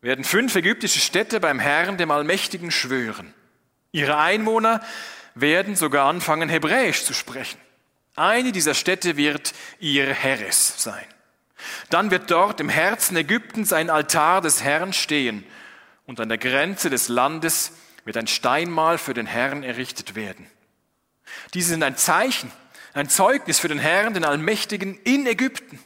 werden 0.00 0.24
fünf 0.24 0.56
ägyptische 0.56 0.98
Städte 0.98 1.38
beim 1.38 1.60
Herrn, 1.60 1.96
dem 1.96 2.10
Allmächtigen, 2.10 2.72
schwören. 2.72 3.32
Ihre 3.92 4.18
Einwohner 4.18 4.80
werden 5.36 5.76
sogar 5.76 6.08
anfangen, 6.08 6.48
Hebräisch 6.48 7.04
zu 7.04 7.14
sprechen. 7.14 7.60
Eine 8.18 8.52
dieser 8.52 8.74
Städte 8.74 9.16
wird 9.16 9.54
ihr 9.78 10.12
Heres 10.12 10.82
sein. 10.82 11.04
Dann 11.90 12.10
wird 12.10 12.30
dort 12.30 12.60
im 12.60 12.68
Herzen 12.68 13.16
Ägyptens 13.16 13.72
ein 13.72 13.90
Altar 13.90 14.40
des 14.40 14.62
Herrn 14.62 14.92
stehen 14.92 15.44
und 16.06 16.20
an 16.20 16.28
der 16.28 16.38
Grenze 16.38 16.90
des 16.90 17.08
Landes 17.08 17.72
wird 18.04 18.16
ein 18.16 18.26
Steinmal 18.26 18.98
für 18.98 19.14
den 19.14 19.26
Herrn 19.26 19.62
errichtet 19.62 20.14
werden. 20.14 20.46
Diese 21.54 21.70
sind 21.70 21.82
ein 21.82 21.96
Zeichen, 21.96 22.50
ein 22.94 23.08
Zeugnis 23.08 23.58
für 23.58 23.68
den 23.68 23.78
Herrn, 23.78 24.14
den 24.14 24.24
Allmächtigen 24.24 24.98
in 25.04 25.26
Ägypten. 25.26 25.78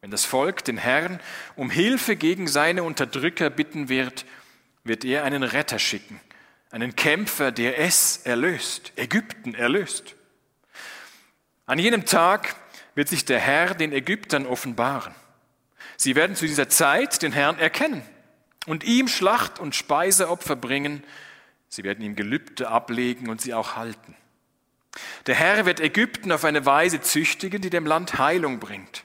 Wenn 0.00 0.10
das 0.10 0.24
Volk 0.24 0.64
den 0.64 0.78
Herrn 0.78 1.20
um 1.56 1.70
Hilfe 1.70 2.16
gegen 2.16 2.48
seine 2.48 2.82
Unterdrücker 2.82 3.50
bitten 3.50 3.88
wird, 3.88 4.26
wird 4.84 5.04
er 5.04 5.24
einen 5.24 5.42
Retter 5.42 5.78
schicken, 5.78 6.20
einen 6.70 6.96
Kämpfer, 6.96 7.50
der 7.50 7.78
es 7.78 8.18
erlöst, 8.24 8.92
Ägypten 8.96 9.54
erlöst. 9.54 10.14
An 11.68 11.78
jenem 11.78 12.06
Tag 12.06 12.56
wird 12.94 13.10
sich 13.10 13.26
der 13.26 13.38
Herr 13.38 13.74
den 13.74 13.92
Ägyptern 13.92 14.46
offenbaren. 14.46 15.14
Sie 15.98 16.16
werden 16.16 16.34
zu 16.34 16.46
dieser 16.46 16.70
Zeit 16.70 17.20
den 17.20 17.30
Herrn 17.30 17.58
erkennen 17.58 18.02
und 18.66 18.84
ihm 18.84 19.06
Schlacht- 19.06 19.58
und 19.58 19.74
Speiseopfer 19.74 20.56
bringen. 20.56 21.04
Sie 21.68 21.84
werden 21.84 22.02
ihm 22.02 22.16
Gelübde 22.16 22.68
ablegen 22.68 23.28
und 23.28 23.42
sie 23.42 23.52
auch 23.52 23.76
halten. 23.76 24.16
Der 25.26 25.34
Herr 25.34 25.66
wird 25.66 25.80
Ägypten 25.80 26.32
auf 26.32 26.46
eine 26.46 26.64
Weise 26.64 27.02
züchtigen, 27.02 27.60
die 27.60 27.68
dem 27.68 27.84
Land 27.84 28.18
Heilung 28.18 28.60
bringt. 28.60 29.04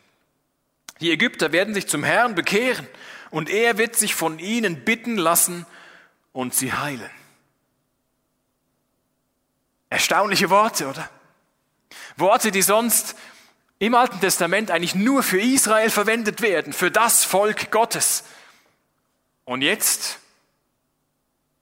Die 1.01 1.11
Ägypter 1.11 1.51
werden 1.51 1.73
sich 1.73 1.87
zum 1.87 2.05
Herrn 2.05 2.33
bekehren 2.33 2.87
und 3.29 3.49
er 3.49 3.77
wird 3.77 3.97
sich 3.97 4.15
von 4.15 4.39
ihnen 4.39 4.85
bitten 4.85 5.17
lassen 5.17 5.65
und 6.31 6.53
sie 6.53 6.71
heilen. 6.71 7.11
Erstaunliche 9.89 10.49
Worte, 10.49 10.87
oder? 10.87 11.09
Worte, 12.17 12.51
die 12.51 12.61
sonst 12.61 13.15
im 13.79 13.95
Alten 13.95 14.19
Testament 14.19 14.71
eigentlich 14.71 14.95
nur 14.95 15.23
für 15.23 15.41
Israel 15.41 15.89
verwendet 15.89 16.41
werden, 16.41 16.73
für 16.73 16.91
das 16.91 17.25
Volk 17.25 17.71
Gottes. 17.71 18.23
Und 19.45 19.61
jetzt 19.61 20.19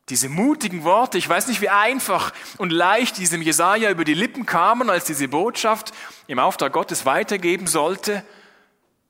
diese 0.09 0.29
mutigen 0.29 0.83
Worte, 0.83 1.17
ich 1.17 1.27
weiß 1.27 1.47
nicht, 1.47 1.61
wie 1.61 1.69
einfach 1.69 2.33
und 2.57 2.71
leicht 2.71 3.17
diesem 3.17 3.41
Jesaja 3.41 3.89
über 3.89 4.03
die 4.03 4.13
Lippen 4.13 4.45
kamen, 4.45 4.89
als 4.89 5.05
diese 5.05 5.27
Botschaft 5.29 5.93
im 6.27 6.38
Auftrag 6.38 6.73
Gottes 6.73 7.05
weitergeben 7.05 7.65
sollte, 7.65 8.23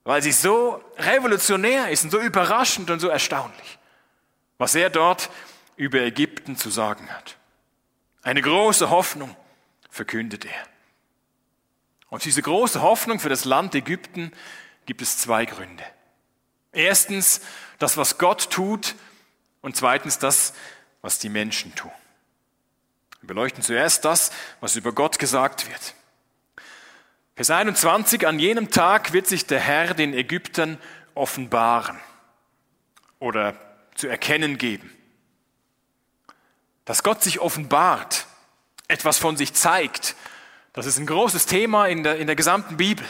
weil 0.04 0.22
sie 0.22 0.32
so 0.32 0.82
revolutionär 0.98 1.90
ist 1.90 2.04
und 2.04 2.12
so 2.12 2.20
überraschend 2.20 2.90
und 2.92 3.00
so 3.00 3.08
erstaunlich, 3.08 3.80
was 4.58 4.76
er 4.76 4.90
dort 4.90 5.30
über 5.76 6.00
Ägypten 6.02 6.56
zu 6.56 6.70
sagen 6.70 7.10
hat. 7.10 7.36
Eine 8.22 8.42
große 8.42 8.90
Hoffnung 8.90 9.36
verkündet 9.90 10.46
er. 10.46 10.71
Und 12.12 12.26
diese 12.26 12.42
große 12.42 12.82
Hoffnung 12.82 13.20
für 13.20 13.30
das 13.30 13.46
Land 13.46 13.74
Ägypten 13.74 14.34
gibt 14.86 15.02
es 15.02 15.18
zwei 15.18 15.46
Gründe. 15.46 15.86
Erstens 16.74 17.40
das, 17.80 17.96
was 17.96 18.18
Gott 18.18 18.50
tut 18.50 18.96
und 19.62 19.78
zweitens 19.78 20.20
das, 20.20 20.54
was 21.02 21.20
die 21.20 21.30
Menschen 21.30 21.74
tun. 21.74 21.92
Wir 23.22 23.28
beleuchten 23.28 23.64
zuerst 23.64 24.04
das, 24.04 24.32
was 24.60 24.76
über 24.76 24.92
Gott 24.92 25.20
gesagt 25.20 25.70
wird. 25.70 25.96
Vers 27.38 27.50
21, 27.50 28.28
an 28.28 28.40
jenem 28.40 28.72
Tag 28.72 29.14
wird 29.14 29.26
sich 29.26 29.48
der 29.48 29.62
Herr 29.62 29.94
den 29.94 30.14
Ägyptern 30.14 30.80
offenbaren 31.16 31.98
oder 33.20 33.56
zu 33.96 34.08
erkennen 34.08 34.58
geben. 34.58 34.94
Dass 36.84 37.04
Gott 37.04 37.24
sich 37.24 37.40
offenbart, 37.40 38.28
etwas 38.90 39.18
von 39.18 39.38
sich 39.38 39.54
zeigt, 39.54 40.18
das 40.74 40.86
ist 40.86 40.98
ein 40.98 41.06
großes 41.06 41.46
Thema 41.46 41.88
in 41.88 42.04
der, 42.04 42.18
in 42.18 42.28
der 42.28 42.36
gesamten 42.36 42.78
Bibel. 42.78 43.06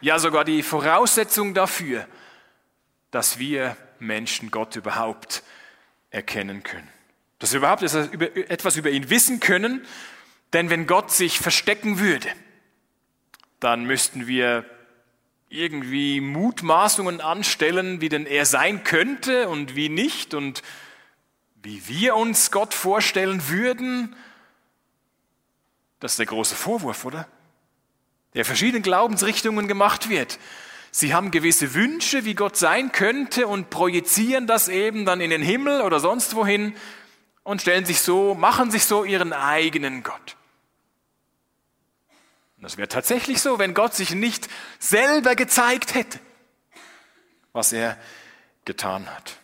Ja, 0.00 0.18
sogar 0.18 0.44
die 0.44 0.62
Voraussetzung 0.62 1.54
dafür, 1.54 2.06
dass 3.10 3.38
wir 3.38 3.76
Menschen 3.98 4.50
Gott 4.50 4.76
überhaupt 4.76 5.42
erkennen 6.10 6.62
können. 6.62 6.88
Dass 7.38 7.52
wir 7.52 7.58
überhaupt 7.58 7.82
etwas 7.82 8.76
über 8.76 8.90
ihn 8.90 9.10
wissen 9.10 9.40
können, 9.40 9.84
denn 10.52 10.70
wenn 10.70 10.86
Gott 10.86 11.10
sich 11.10 11.38
verstecken 11.38 11.98
würde, 11.98 12.28
dann 13.60 13.84
müssten 13.84 14.26
wir 14.26 14.64
irgendwie 15.48 16.20
Mutmaßungen 16.20 17.20
anstellen, 17.20 18.00
wie 18.00 18.08
denn 18.08 18.26
er 18.26 18.46
sein 18.46 18.84
könnte 18.84 19.48
und 19.48 19.76
wie 19.76 19.88
nicht 19.88 20.34
und 20.34 20.62
wie 21.62 21.86
wir 21.88 22.16
uns 22.16 22.50
Gott 22.50 22.74
vorstellen 22.74 23.48
würden. 23.48 24.14
Das 26.00 26.12
ist 26.12 26.18
der 26.18 26.26
große 26.26 26.54
Vorwurf, 26.54 27.04
oder? 27.04 27.26
Der 28.34 28.44
verschiedenen 28.44 28.82
Glaubensrichtungen 28.82 29.66
gemacht 29.66 30.08
wird. 30.08 30.38
Sie 30.90 31.14
haben 31.14 31.30
gewisse 31.30 31.74
Wünsche, 31.74 32.24
wie 32.24 32.34
Gott 32.34 32.56
sein 32.56 32.92
könnte 32.92 33.46
und 33.46 33.70
projizieren 33.70 34.46
das 34.46 34.68
eben 34.68 35.04
dann 35.04 35.20
in 35.20 35.30
den 35.30 35.42
Himmel 35.42 35.82
oder 35.82 36.00
sonst 36.00 36.34
wohin 36.34 36.74
und 37.42 37.62
stellen 37.62 37.84
sich 37.84 38.00
so, 38.00 38.34
machen 38.34 38.70
sich 38.70 38.84
so 38.84 39.04
ihren 39.04 39.32
eigenen 39.32 40.02
Gott. 40.02 40.36
Und 42.56 42.62
das 42.62 42.76
wäre 42.76 42.88
tatsächlich 42.88 43.40
so, 43.42 43.58
wenn 43.58 43.74
Gott 43.74 43.94
sich 43.94 44.12
nicht 44.12 44.48
selber 44.78 45.36
gezeigt 45.36 45.94
hätte, 45.94 46.18
was 47.52 47.72
er 47.72 47.98
getan 48.64 49.06
hat. 49.06 49.36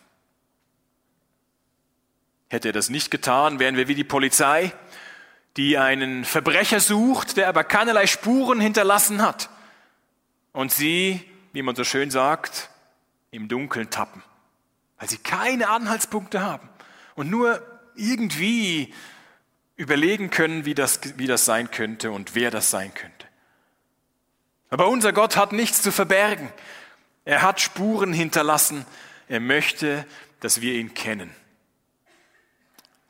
Hätte 2.49 2.69
er 2.69 2.73
das 2.73 2.89
nicht 2.89 3.09
getan, 3.09 3.59
wären 3.59 3.77
wir 3.77 3.87
wie 3.87 3.95
die 3.95 4.03
Polizei, 4.03 4.73
die 5.57 5.77
einen 5.77 6.25
Verbrecher 6.25 6.79
sucht, 6.79 7.37
der 7.37 7.47
aber 7.47 7.63
keinerlei 7.63 8.07
Spuren 8.07 8.59
hinterlassen 8.59 9.21
hat. 9.21 9.49
Und 10.51 10.71
sie, 10.71 11.21
wie 11.51 11.61
man 11.61 11.75
so 11.75 11.83
schön 11.83 12.11
sagt, 12.11 12.69
im 13.31 13.47
Dunkeln 13.47 13.89
tappen, 13.89 14.23
weil 14.97 15.09
sie 15.09 15.17
keine 15.17 15.69
Anhaltspunkte 15.69 16.41
haben 16.41 16.69
und 17.15 17.29
nur 17.29 17.61
irgendwie 17.95 18.93
überlegen 19.75 20.29
können, 20.29 20.65
wie 20.65 20.75
das, 20.75 21.17
wie 21.17 21.27
das 21.27 21.45
sein 21.45 21.71
könnte 21.71 22.11
und 22.11 22.35
wer 22.35 22.51
das 22.51 22.69
sein 22.69 22.93
könnte. 22.93 23.27
Aber 24.69 24.87
unser 24.87 25.13
Gott 25.13 25.35
hat 25.35 25.51
nichts 25.51 25.81
zu 25.81 25.91
verbergen. 25.91 26.51
Er 27.25 27.41
hat 27.41 27.61
Spuren 27.61 28.11
hinterlassen. 28.13 28.85
Er 29.27 29.39
möchte, 29.39 30.05
dass 30.39 30.61
wir 30.61 30.73
ihn 30.73 30.93
kennen. 30.93 31.33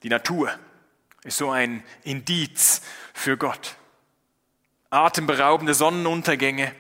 Die 0.04 0.10
Natur 0.10 0.52
ist 1.24 1.38
so 1.38 1.52
ein 1.52 1.84
Indiz 2.04 2.82
für 3.14 3.38
Gott. 3.38 3.76
Atemberaubende 4.90 5.74
Sonnenuntergänge, 5.74 6.74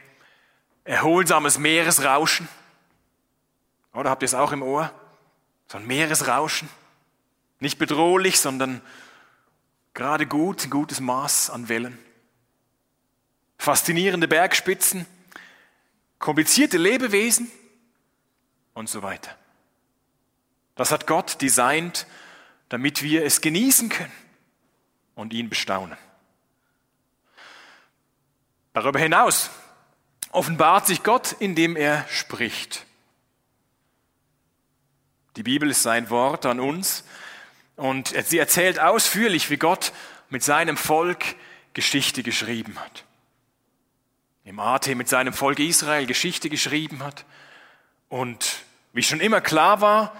erholsames 0.84 1.58
Meeresrauschen. 1.58 2.48
Oder 3.94 4.10
habt 4.10 4.24
ihr 4.24 4.28
es 4.28 4.34
auch 4.34 4.52
im 4.52 4.62
Ohr? 4.62 4.92
So 5.68 5.78
ein 5.78 5.88
Meeresrauschen. 5.88 6.70
Nicht 7.60 7.80
bedrohlich, 7.80 8.40
sondern 8.40 8.82
gerade 9.94 10.28
gut, 10.28 10.66
ein 10.66 10.70
gutes 10.70 11.00
Maß 11.00 11.50
an 11.50 11.70
Wellen. 11.70 11.98
Faszinierende 13.58 14.28
Bergspitzen, 14.28 15.06
komplizierte 16.20 16.78
Lebewesen 16.78 17.50
und 18.74 18.90
so 18.90 19.04
weiter. 19.04 19.34
Das 20.76 20.92
hat 20.92 21.08
Gott 21.08 21.42
designt, 21.42 22.08
damit 22.68 23.04
wir 23.04 23.24
es 23.24 23.40
genießen 23.40 23.88
können 23.88 24.23
und 25.16 25.34
ihn 25.34 25.50
bestaunen. 25.50 25.98
Darüber 28.74 29.00
hinaus 29.00 29.50
offenbart 30.32 30.88
sich 30.88 31.04
Gott, 31.04 31.36
indem 31.40 31.76
er 31.76 32.06
spricht. 32.10 32.86
Die 35.36 35.44
Bibel 35.44 35.70
ist 35.70 35.84
sein 35.84 36.10
Wort 36.10 36.46
an 36.46 36.60
uns 36.60 37.04
und 37.76 38.14
sie 38.26 38.38
erzählt 38.38 38.80
ausführlich, 38.80 39.50
wie 39.50 39.58
Gott 39.58 39.94
mit 40.30 40.44
seinem 40.44 40.78
Volk 40.78 41.24
Geschichte 41.74 42.24
geschrieben 42.24 42.80
hat. 42.80 43.06
Im 44.46 44.60
AT 44.60 44.88
mit 44.88 45.08
seinem 45.08 45.34
Volk 45.34 45.60
Israel 45.60 46.06
Geschichte 46.06 46.50
geschrieben 46.50 47.04
hat. 47.04 47.26
Und 48.10 48.64
wie 48.92 49.04
schon 49.04 49.22
immer 49.22 49.42
klar 49.42 49.82
war, 49.82 50.16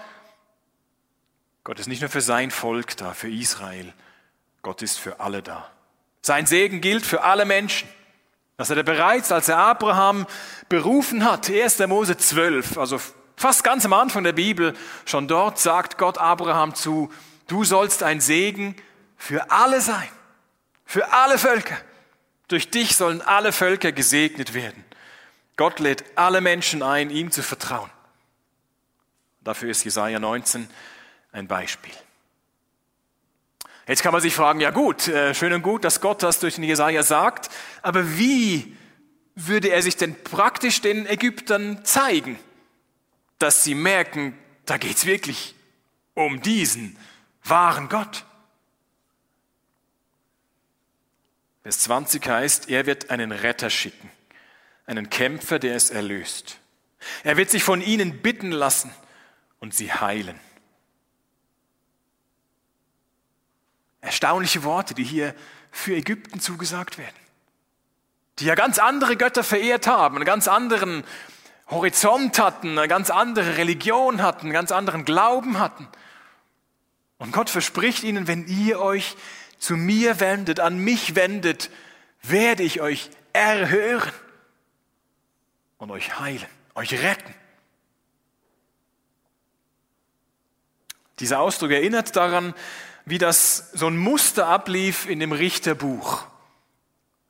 Gott 1.62 1.78
ist 1.78 1.86
nicht 1.86 2.00
nur 2.00 2.10
für 2.10 2.20
sein 2.20 2.50
Volk 2.50 2.96
da, 2.96 3.14
für 3.14 3.30
Israel. 3.30 3.92
Gott 4.64 4.82
ist 4.82 4.98
für 4.98 5.20
alle 5.20 5.42
da. 5.42 5.70
Sein 6.22 6.46
Segen 6.46 6.80
gilt 6.80 7.04
für 7.06 7.22
alle 7.22 7.44
Menschen. 7.44 7.88
Das 8.56 8.70
hat 8.70 8.78
er 8.78 8.82
bereits, 8.82 9.30
als 9.30 9.48
er 9.48 9.58
Abraham 9.58 10.26
berufen 10.68 11.24
hat, 11.24 11.50
1. 11.50 11.80
Mose 11.86 12.16
12, 12.16 12.78
also 12.78 12.98
fast 13.36 13.62
ganz 13.62 13.84
am 13.84 13.92
Anfang 13.92 14.24
der 14.24 14.32
Bibel, 14.32 14.74
schon 15.04 15.28
dort 15.28 15.58
sagt 15.58 15.98
Gott 15.98 16.18
Abraham 16.18 16.74
zu, 16.74 17.12
Du 17.46 17.62
sollst 17.62 18.02
ein 18.02 18.22
Segen 18.22 18.74
für 19.18 19.50
alle 19.50 19.82
sein, 19.82 20.08
für 20.86 21.12
alle 21.12 21.36
Völker. 21.36 21.76
Durch 22.48 22.70
dich 22.70 22.96
sollen 22.96 23.20
alle 23.20 23.52
Völker 23.52 23.92
gesegnet 23.92 24.54
werden. 24.54 24.82
Gott 25.56 25.78
lädt 25.78 26.04
alle 26.14 26.40
Menschen 26.40 26.82
ein, 26.82 27.10
ihm 27.10 27.30
zu 27.30 27.42
vertrauen. 27.42 27.90
Dafür 29.42 29.70
ist 29.70 29.84
Jesaja 29.84 30.18
19 30.18 30.70
ein 31.32 31.46
Beispiel. 31.46 31.92
Jetzt 33.86 34.02
kann 34.02 34.12
man 34.12 34.22
sich 34.22 34.34
fragen, 34.34 34.60
ja 34.60 34.70
gut, 34.70 35.08
äh, 35.08 35.34
schön 35.34 35.52
und 35.52 35.62
gut, 35.62 35.84
dass 35.84 36.00
Gott 36.00 36.22
das 36.22 36.40
durch 36.40 36.54
den 36.54 36.64
Jesaja 36.64 37.02
sagt, 37.02 37.50
aber 37.82 38.16
wie 38.18 38.76
würde 39.34 39.68
er 39.68 39.82
sich 39.82 39.96
denn 39.96 40.22
praktisch 40.22 40.80
den 40.80 41.06
Ägyptern 41.06 41.84
zeigen, 41.84 42.38
dass 43.38 43.64
sie 43.64 43.74
merken, 43.74 44.38
da 44.64 44.78
geht's 44.78 45.06
wirklich 45.06 45.54
um 46.14 46.40
diesen 46.40 46.96
wahren 47.42 47.88
Gott. 47.88 48.24
Vers 51.62 51.80
20 51.80 52.26
heißt, 52.26 52.70
er 52.70 52.86
wird 52.86 53.10
einen 53.10 53.32
Retter 53.32 53.70
schicken, 53.70 54.10
einen 54.86 55.10
Kämpfer, 55.10 55.58
der 55.58 55.76
es 55.76 55.90
erlöst. 55.90 56.58
Er 57.22 57.36
wird 57.36 57.50
sich 57.50 57.62
von 57.62 57.82
ihnen 57.82 58.22
bitten 58.22 58.50
lassen 58.50 58.90
und 59.60 59.74
sie 59.74 59.92
heilen. 59.92 60.38
Erstaunliche 64.04 64.64
Worte, 64.64 64.94
die 64.94 65.02
hier 65.02 65.34
für 65.70 65.96
Ägypten 65.96 66.38
zugesagt 66.38 66.98
werden. 66.98 67.16
Die 68.38 68.44
ja 68.44 68.54
ganz 68.54 68.78
andere 68.78 69.16
Götter 69.16 69.42
verehrt 69.42 69.86
haben, 69.86 70.16
einen 70.16 70.26
ganz 70.26 70.46
anderen 70.46 71.04
Horizont 71.68 72.38
hatten, 72.38 72.78
eine 72.78 72.86
ganz 72.86 73.08
andere 73.08 73.56
Religion 73.56 74.20
hatten, 74.20 74.46
einen 74.46 74.52
ganz 74.52 74.72
anderen 74.72 75.06
Glauben 75.06 75.58
hatten. 75.58 75.88
Und 77.16 77.32
Gott 77.32 77.48
verspricht 77.48 78.04
ihnen, 78.04 78.26
wenn 78.26 78.46
ihr 78.46 78.78
euch 78.80 79.16
zu 79.58 79.74
mir 79.74 80.20
wendet, 80.20 80.60
an 80.60 80.76
mich 80.76 81.14
wendet, 81.14 81.70
werde 82.22 82.62
ich 82.62 82.82
euch 82.82 83.08
erhören 83.32 84.12
und 85.78 85.90
euch 85.90 86.20
heilen, 86.20 86.48
euch 86.74 86.92
retten. 86.92 87.34
Dieser 91.20 91.40
Ausdruck 91.40 91.70
erinnert 91.70 92.16
daran, 92.16 92.52
wie 93.06 93.18
das 93.18 93.70
so 93.72 93.86
ein 93.86 93.96
Muster 93.96 94.46
ablief 94.46 95.06
in 95.06 95.20
dem 95.20 95.32
Richterbuch. 95.32 96.26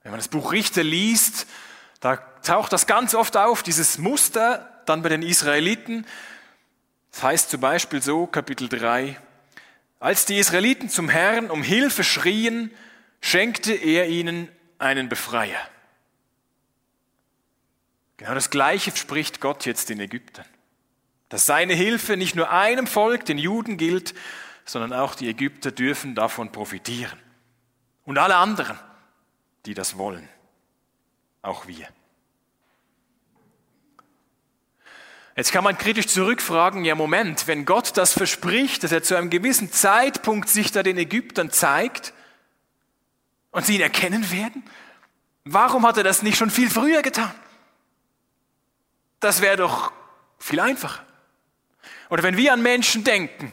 Wenn 0.02 0.12
man 0.12 0.20
das 0.20 0.28
Buch 0.28 0.52
Richter 0.52 0.82
liest, 0.82 1.46
da 2.00 2.16
taucht 2.16 2.72
das 2.72 2.86
ganz 2.86 3.14
oft 3.14 3.36
auf, 3.36 3.62
dieses 3.62 3.98
Muster 3.98 4.82
dann 4.86 5.02
bei 5.02 5.08
den 5.08 5.22
Israeliten. 5.22 6.06
Das 7.12 7.22
heißt 7.22 7.50
zum 7.50 7.60
Beispiel 7.60 8.02
so, 8.02 8.26
Kapitel 8.26 8.68
3, 8.68 9.18
als 10.00 10.26
die 10.26 10.38
Israeliten 10.38 10.90
zum 10.90 11.08
Herrn 11.08 11.50
um 11.50 11.62
Hilfe 11.62 12.04
schrien, 12.04 12.70
schenkte 13.20 13.72
er 13.72 14.08
ihnen 14.08 14.50
einen 14.78 15.08
Befreier. 15.08 15.60
Genau 18.18 18.34
das 18.34 18.50
Gleiche 18.50 18.94
spricht 18.94 19.40
Gott 19.40 19.64
jetzt 19.64 19.88
den 19.88 20.00
Ägyptern. 20.00 20.44
Dass 21.30 21.46
seine 21.46 21.72
Hilfe 21.72 22.16
nicht 22.16 22.36
nur 22.36 22.50
einem 22.50 22.86
Volk, 22.86 23.24
den 23.24 23.38
Juden, 23.38 23.78
gilt, 23.78 24.14
sondern 24.64 24.92
auch 24.92 25.14
die 25.14 25.28
Ägypter 25.28 25.70
dürfen 25.70 26.14
davon 26.14 26.50
profitieren. 26.52 27.18
Und 28.04 28.18
alle 28.18 28.36
anderen, 28.36 28.78
die 29.66 29.74
das 29.74 29.98
wollen. 29.98 30.28
Auch 31.42 31.66
wir. 31.66 31.88
Jetzt 35.36 35.52
kann 35.52 35.64
man 35.64 35.76
kritisch 35.76 36.06
zurückfragen, 36.06 36.84
ja 36.84 36.94
Moment, 36.94 37.48
wenn 37.48 37.64
Gott 37.64 37.96
das 37.96 38.12
verspricht, 38.12 38.84
dass 38.84 38.92
er 38.92 39.02
zu 39.02 39.16
einem 39.16 39.30
gewissen 39.30 39.72
Zeitpunkt 39.72 40.48
sich 40.48 40.70
da 40.70 40.82
den 40.82 40.96
Ägyptern 40.96 41.50
zeigt 41.50 42.14
und 43.50 43.66
sie 43.66 43.74
ihn 43.74 43.80
erkennen 43.80 44.30
werden, 44.30 44.62
warum 45.44 45.86
hat 45.86 45.96
er 45.96 46.04
das 46.04 46.22
nicht 46.22 46.38
schon 46.38 46.50
viel 46.50 46.70
früher 46.70 47.02
getan? 47.02 47.34
Das 49.18 49.40
wäre 49.40 49.56
doch 49.56 49.92
viel 50.38 50.60
einfacher. 50.60 51.04
Oder 52.10 52.22
wenn 52.22 52.36
wir 52.36 52.52
an 52.52 52.62
Menschen 52.62 53.02
denken 53.02 53.52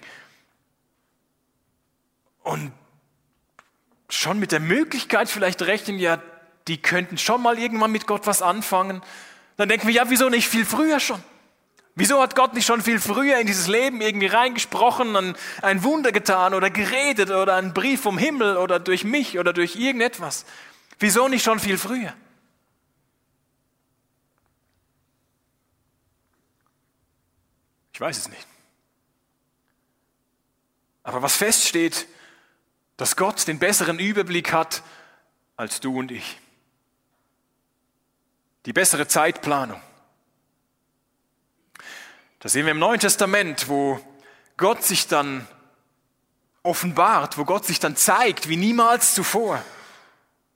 und 2.43 2.71
schon 4.10 4.39
mit 4.39 4.51
der 4.51 4.60
Möglichkeit 4.60 5.30
vielleicht 5.30 5.62
rechnen, 5.62 5.99
ja, 5.99 6.21
die 6.67 6.82
könnten 6.82 7.17
schon 7.17 7.41
mal 7.41 7.58
irgendwann 7.58 7.91
mit 7.91 8.08
Gott 8.08 8.27
was 8.27 8.41
anfangen, 8.41 9.01
dann 9.58 9.69
denken 9.69 9.88
wir, 9.88 9.93
ja, 9.93 10.10
wieso 10.10 10.30
nicht 10.30 10.47
viel 10.47 10.65
früher 10.65 10.99
schon? 10.99 11.21
Wieso 11.95 12.21
hat 12.21 12.36
Gott 12.36 12.54
nicht 12.54 12.65
schon 12.65 12.82
viel 12.82 12.99
früher 12.99 13.38
in 13.39 13.47
dieses 13.47 13.67
Leben 13.67 13.99
irgendwie 14.01 14.27
reingesprochen 14.27 15.15
und 15.15 15.38
ein 15.62 15.84
Wunder 15.84 16.12
getan 16.12 16.54
oder 16.54 16.69
geredet 16.69 17.30
oder 17.32 17.56
einen 17.56 17.73
Brief 17.73 18.01
vom 18.01 18.17
Himmel 18.17 18.58
oder 18.58 18.80
durch 18.80 19.04
mich 19.04 19.38
oder 19.38 19.51
durch 19.51 19.75
irgendetwas? 19.75 20.45
Wieso 20.99 21.27
nicht 21.27 21.43
schon 21.43 21.60
viel 21.60 21.77
früher? 21.77 22.13
Ich 27.93 27.99
weiß 27.99 28.17
es 28.17 28.30
nicht. 28.30 28.47
Aber 31.04 31.21
was 31.21 31.36
feststeht, 31.36 32.08
dass 32.97 33.15
Gott 33.15 33.47
den 33.47 33.60
besseren 33.60 33.99
Überblick 33.99 34.54
hat 34.54 34.84
als 35.58 35.80
du 35.80 35.97
und 35.99 36.12
ich. 36.12 36.39
Die 38.65 38.73
bessere 38.73 39.08
Zeitplanung. 39.08 39.82
Das 42.39 42.54
sehen 42.54 42.65
wir 42.65 42.71
im 42.71 42.80
Neuen 42.80 42.99
Testament, 42.99 43.69
wo 43.69 43.99
Gott 44.58 44.84
sich 44.84 45.08
dann 45.08 45.47
offenbart, 46.63 47.38
wo 47.38 47.45
Gott 47.45 47.65
sich 47.65 47.80
dann 47.80 47.95
zeigt, 47.95 48.49
wie 48.49 48.58
niemals 48.58 49.13
zuvor, 49.13 49.63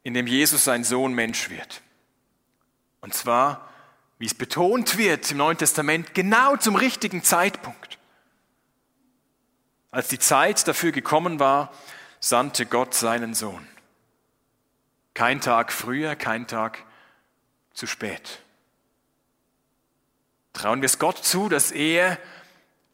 indem 0.03 0.27
Jesus 0.27 0.63
sein 0.63 0.83
Sohn 0.83 1.13
Mensch 1.13 1.49
wird. 1.49 1.81
Und 3.01 3.13
zwar, 3.13 3.69
wie 4.17 4.25
es 4.25 4.33
betont 4.33 4.97
wird 4.97 5.29
im 5.31 5.37
Neuen 5.37 5.57
Testament, 5.57 6.13
genau 6.13 6.57
zum 6.57 6.75
richtigen 6.75 7.23
Zeitpunkt. 7.23 7.97
Als 9.91 10.07
die 10.07 10.19
Zeit 10.19 10.67
dafür 10.67 10.91
gekommen 10.91 11.39
war, 11.39 11.71
sandte 12.25 12.65
Gott 12.65 12.95
seinen 12.95 13.35
Sohn. 13.35 13.67
Kein 15.13 15.41
Tag 15.41 15.71
früher, 15.71 16.15
kein 16.15 16.47
Tag 16.47 16.83
zu 17.71 17.85
spät. 17.85 18.39
Trauen 20.51 20.81
wir 20.81 20.87
es 20.87 20.97
Gott 20.97 21.23
zu, 21.23 21.49
dass 21.49 21.69
er 21.69 22.17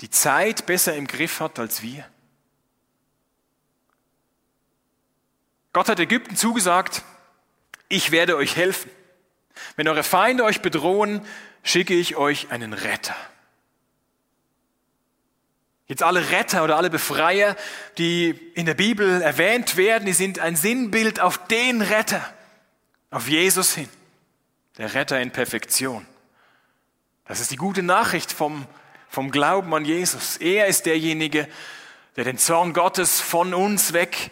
die 0.02 0.10
Zeit 0.10 0.66
besser 0.66 0.98
im 0.98 1.08
Griff 1.08 1.40
hat 1.40 1.60
als 1.60 1.82
wir? 1.82 2.06
Gott 5.72 5.88
hat 5.88 6.02
Ägypten 6.02 6.36
zugesagt, 6.36 7.04
ich 7.88 8.12
werde 8.12 8.36
euch 8.36 8.58
helfen. 8.58 8.92
Wenn 9.78 9.88
eure 9.88 10.04
Feinde 10.04 10.44
euch 10.44 10.62
bedrohen, 10.62 11.26
schicke 11.64 11.94
ich 11.94 12.18
euch 12.18 12.52
einen 12.52 12.74
Retter. 12.74 13.16
Jetzt 15.92 16.04
alle 16.04 16.32
Retter 16.32 16.64
oder 16.64 16.78
alle 16.78 16.90
Befreier, 16.90 17.58
die 17.98 18.30
in 18.54 18.66
der 18.66 18.76
Bibel 18.76 19.22
erwähnt 19.22 19.76
werden, 19.76 20.06
die 20.06 20.14
sind 20.14 20.40
ein 20.40 20.56
Sinnbild 20.56 21.20
auf 21.20 21.48
den 21.48 21.82
Retter, 21.82 22.26
auf 23.10 23.28
Jesus 23.28 23.76
hin. 23.76 23.90
Der 24.78 24.94
Retter 24.94 25.20
in 25.20 25.32
Perfektion. 25.32 26.06
Das 27.26 27.42
ist 27.42 27.52
die 27.52 27.58
gute 27.58 27.84
Nachricht 27.84 28.32
vom, 28.32 28.68
vom 29.10 29.32
Glauben 29.32 29.74
an 29.74 29.84
Jesus. 29.84 30.38
Er 30.38 30.68
ist 30.68 30.86
derjenige, 30.86 31.46
der 32.16 32.24
den 32.24 32.38
Zorn 32.38 32.72
Gottes 32.72 33.20
von 33.20 33.54
uns 33.54 33.92
weg 33.92 34.32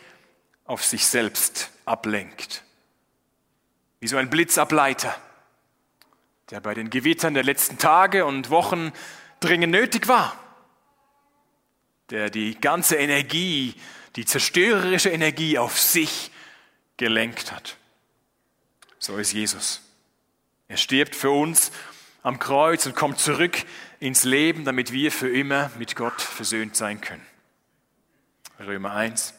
auf 0.64 0.86
sich 0.86 1.08
selbst 1.08 1.72
ablenkt. 1.84 2.64
Wie 4.00 4.08
so 4.08 4.16
ein 4.16 4.30
Blitzableiter, 4.30 5.14
der 6.52 6.62
bei 6.62 6.74
den 6.74 6.90
Gewittern 6.90 7.34
der 7.34 7.44
letzten 7.44 7.78
Tage 7.78 8.26
und 8.26 8.50
Wochen 8.50 8.94
dringend 9.42 9.74
nötig 9.74 10.08
war. 10.08 10.38
Der 12.10 12.30
die 12.30 12.60
ganze 12.60 12.96
Energie, 12.96 13.76
die 14.16 14.26
zerstörerische 14.26 15.10
Energie 15.10 15.58
auf 15.58 15.80
sich 15.80 16.32
gelenkt 16.98 17.52
hat. 17.52 17.78
So 18.98 19.18
ist 19.18 19.32
Jesus. 19.32 19.82
Er 20.68 20.78
stirbt 20.78 21.16
für 21.16 21.32
uns 21.32 21.72
am 22.22 22.40
Kreuz 22.40 22.86
und 22.86 22.96
kommt 22.96 23.20
zurück 23.20 23.64
ins 24.00 24.24
Leben, 24.24 24.66
damit 24.66 24.92
wir 24.92 25.12
für 25.12 25.30
immer 25.30 25.72
mit 25.78 25.96
Gott 25.96 26.22
versöhnt 26.22 26.76
sein 26.76 27.02
können. 27.02 27.26
Römer 28.60 28.94
1. 28.94 29.34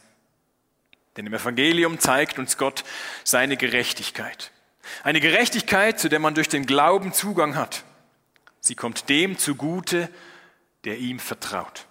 Denn 1.17 1.27
im 1.27 1.35
Evangelium 1.35 1.99
zeigt 1.99 2.39
uns 2.39 2.57
Gott 2.57 2.85
seine 3.25 3.57
Gerechtigkeit. 3.57 4.51
Eine 5.03 5.21
Gerechtigkeit, 5.21 6.01
zu 6.01 6.09
der 6.09 6.19
man 6.19 6.35
durch 6.35 6.49
den 6.49 6.67
Glauben 6.67 7.13
Zugang 7.13 7.55
hat. 7.55 7.85
Sie 8.61 8.75
kommt 8.75 9.09
dem 9.09 9.39
zugute, 9.39 10.09
der 10.85 10.99
ihm 10.99 11.19
vertraut. 11.19 11.87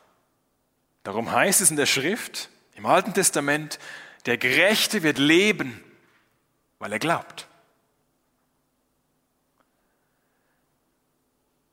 Darum 1.10 1.32
heißt 1.32 1.62
es 1.62 1.72
in 1.72 1.76
der 1.76 1.88
Schrift, 1.88 2.50
im 2.76 2.86
Alten 2.86 3.16
Testament, 3.16 3.80
der 4.28 4.38
Gerechte 4.38 5.02
wird 5.02 5.18
leben, 5.18 5.84
weil 6.78 6.94
er 6.94 7.00
glaubt. 7.00 7.48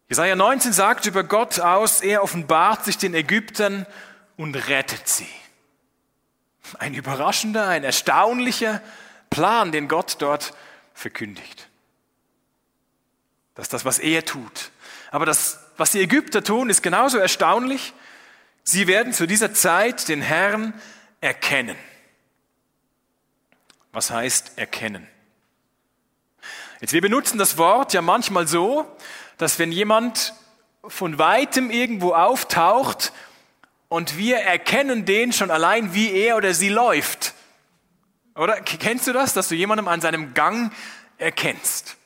Jesaja 0.08 0.34
19 0.36 0.72
sagt 0.72 1.04
über 1.04 1.22
Gott 1.22 1.60
aus, 1.60 2.00
er 2.00 2.22
offenbart 2.22 2.86
sich 2.86 2.96
den 2.96 3.12
Ägyptern 3.12 3.84
und 4.38 4.54
rettet 4.54 5.06
sie. 5.06 5.28
Ein 6.78 6.94
überraschender, 6.94 7.68
ein 7.68 7.84
erstaunlicher 7.84 8.80
Plan, 9.28 9.70
den 9.70 9.86
Gott 9.86 10.16
dort 10.20 10.54
verkündigt. 10.94 11.68
Das 13.54 13.66
ist 13.66 13.74
das, 13.74 13.84
was 13.84 13.98
er 13.98 14.24
tut. 14.24 14.70
Aber 15.10 15.26
das, 15.26 15.58
was 15.76 15.90
die 15.90 16.00
Ägypter 16.00 16.42
tun, 16.42 16.70
ist 16.70 16.82
genauso 16.82 17.18
erstaunlich. 17.18 17.92
Sie 18.68 18.88
werden 18.88 19.12
zu 19.12 19.28
dieser 19.28 19.54
Zeit 19.54 20.08
den 20.08 20.20
Herrn 20.20 20.74
erkennen. 21.20 21.76
Was 23.92 24.10
heißt 24.10 24.58
erkennen? 24.58 25.06
Jetzt, 26.80 26.92
wir 26.92 27.00
benutzen 27.00 27.38
das 27.38 27.58
Wort 27.58 27.92
ja 27.92 28.02
manchmal 28.02 28.48
so, 28.48 28.84
dass 29.38 29.60
wenn 29.60 29.70
jemand 29.70 30.34
von 30.84 31.16
weitem 31.16 31.70
irgendwo 31.70 32.12
auftaucht 32.12 33.12
und 33.88 34.18
wir 34.18 34.38
erkennen 34.38 35.04
den 35.04 35.32
schon 35.32 35.52
allein, 35.52 35.94
wie 35.94 36.10
er 36.10 36.36
oder 36.36 36.52
sie 36.52 36.68
läuft. 36.68 37.34
Oder 38.34 38.60
kennst 38.60 39.06
du 39.06 39.12
das, 39.12 39.32
dass 39.32 39.46
du 39.46 39.54
jemandem 39.54 39.86
an 39.86 40.00
seinem 40.00 40.34
Gang 40.34 40.72
erkennst? 41.18 41.96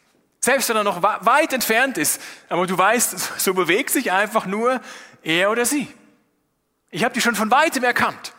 Selbst 0.41 0.69
wenn 0.69 0.77
er 0.77 0.85
noch 0.85 1.03
weit 1.03 1.55
entfernt 1.55 1.97
ist, 1.97 2.21
aber 2.51 2.67
du 2.67 2.77
weißt, 2.77 3.19
so 3.41 3.55
bewegt 3.55 3.89
sich 3.89 4.13
einfach 4.13 4.45
nur 4.45 4.83
er 5.23 5.51
oder 5.51 5.65
sie. 5.65 5.89
Ich 6.91 7.05
habe 7.05 7.15
die 7.15 7.21
schon 7.21 7.35
von 7.35 7.51
weitem 7.51 7.85
erkannt, 7.85 8.33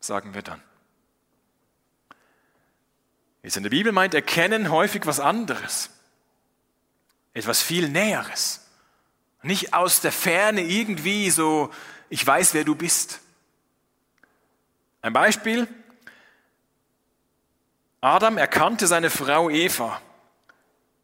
sagen 0.00 0.34
wir 0.34 0.42
dann. 0.42 0.62
Jetzt 3.42 3.56
in 3.56 3.62
der 3.62 3.70
Bibel 3.70 3.92
meint 3.92 4.14
erkennen 4.14 4.70
häufig 4.70 5.04
was 5.06 5.20
anderes 5.20 5.90
etwas 7.34 7.60
viel 7.60 7.88
Näheres. 7.88 8.60
Nicht 9.42 9.74
aus 9.74 10.00
der 10.00 10.12
Ferne 10.12 10.62
irgendwie 10.62 11.30
so, 11.30 11.70
ich 12.08 12.26
weiß, 12.26 12.54
wer 12.54 12.64
du 12.64 12.74
bist. 12.74 13.20
Ein 15.02 15.12
Beispiel. 15.12 15.68
Adam 18.00 18.38
erkannte 18.38 18.86
seine 18.86 19.10
Frau 19.10 19.50
Eva 19.50 20.00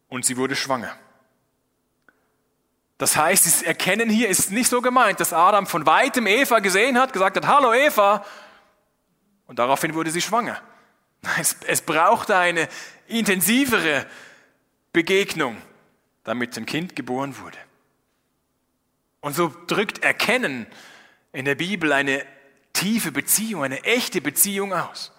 und 0.07 0.25
sie 0.25 0.37
wurde 0.37 0.55
schwanger. 0.55 0.95
Das 3.01 3.17
heißt, 3.17 3.45
das 3.47 3.61
Erkennen 3.63 4.09
hier 4.09 4.29
ist 4.29 4.51
nicht 4.51 4.69
so 4.69 4.81
gemeint, 4.81 5.19
dass 5.19 5.33
Adam 5.33 5.65
von 5.65 5.85
weitem 5.85 6.27
Eva 6.27 6.59
gesehen 6.59 6.99
hat, 6.99 7.13
gesagt 7.13 7.35
hat, 7.35 7.47
hallo 7.47 7.73
Eva, 7.73 8.23
und 9.47 9.59
daraufhin 9.59 9.95
wurde 9.95 10.11
sie 10.11 10.21
schwanger. 10.21 10.61
Es, 11.39 11.55
es 11.67 11.81
brauchte 11.81 12.35
eine 12.35 12.67
intensivere 13.07 14.07
Begegnung 14.91 15.57
damit 16.23 16.57
ein 16.57 16.65
Kind 16.65 16.95
geboren 16.95 17.37
wurde. 17.37 17.57
Und 19.21 19.35
so 19.35 19.53
drückt 19.67 20.03
Erkennen 20.03 20.67
in 21.31 21.45
der 21.45 21.55
Bibel 21.55 21.93
eine 21.93 22.25
tiefe 22.73 23.11
Beziehung, 23.11 23.63
eine 23.63 23.83
echte 23.83 24.21
Beziehung 24.21 24.73
aus. 24.73 25.11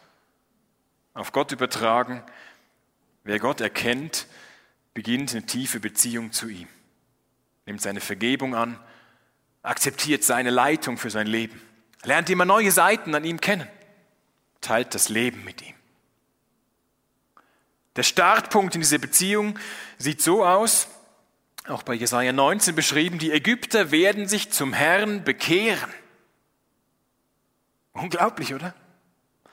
Auf 1.15 1.33
Gott 1.33 1.53
übertragen, 1.53 2.23
wer 3.25 3.39
Gott 3.39 3.61
erkennt, 3.61 4.27
beginnt 4.95 5.33
eine 5.33 5.47
tiefe 5.47 5.81
Beziehung 5.81 6.33
zu 6.33 6.49
ihm, 6.49 6.69
nimmt 7.67 7.81
seine 7.81 8.01
Vergebung 8.01 8.55
an, 8.55 8.79
akzeptiert 9.63 10.25
seine 10.25 10.51
Leitung 10.51 10.99
für 10.99 11.11
sein 11.11 11.27
Leben, 11.27 11.61
lernt 12.05 12.31
immer 12.31 12.45
neue 12.45 12.73
Seiten 12.73 13.15
an 13.15 13.25
ihm 13.25 13.41
kennen, 13.41 13.69
teilt 14.61 14.95
das 14.95 15.09
Leben 15.09 15.45
mit 15.45 15.63
ihm. 15.63 15.75
Der 17.97 18.03
Startpunkt 18.03 18.75
in 18.75 18.81
dieser 18.81 18.99
Beziehung 18.99 19.59
sieht 19.99 20.23
so 20.23 20.45
aus, 20.45 20.89
auch 21.69 21.83
bei 21.83 21.95
Jesaja 21.95 22.33
19 22.33 22.75
beschrieben, 22.75 23.19
die 23.19 23.31
Ägypter 23.31 23.91
werden 23.93 24.27
sich 24.27 24.51
zum 24.51 24.73
Herrn 24.73 25.23
bekehren. 25.23 25.93
Unglaublich, 27.93 28.55
oder? 28.55 28.75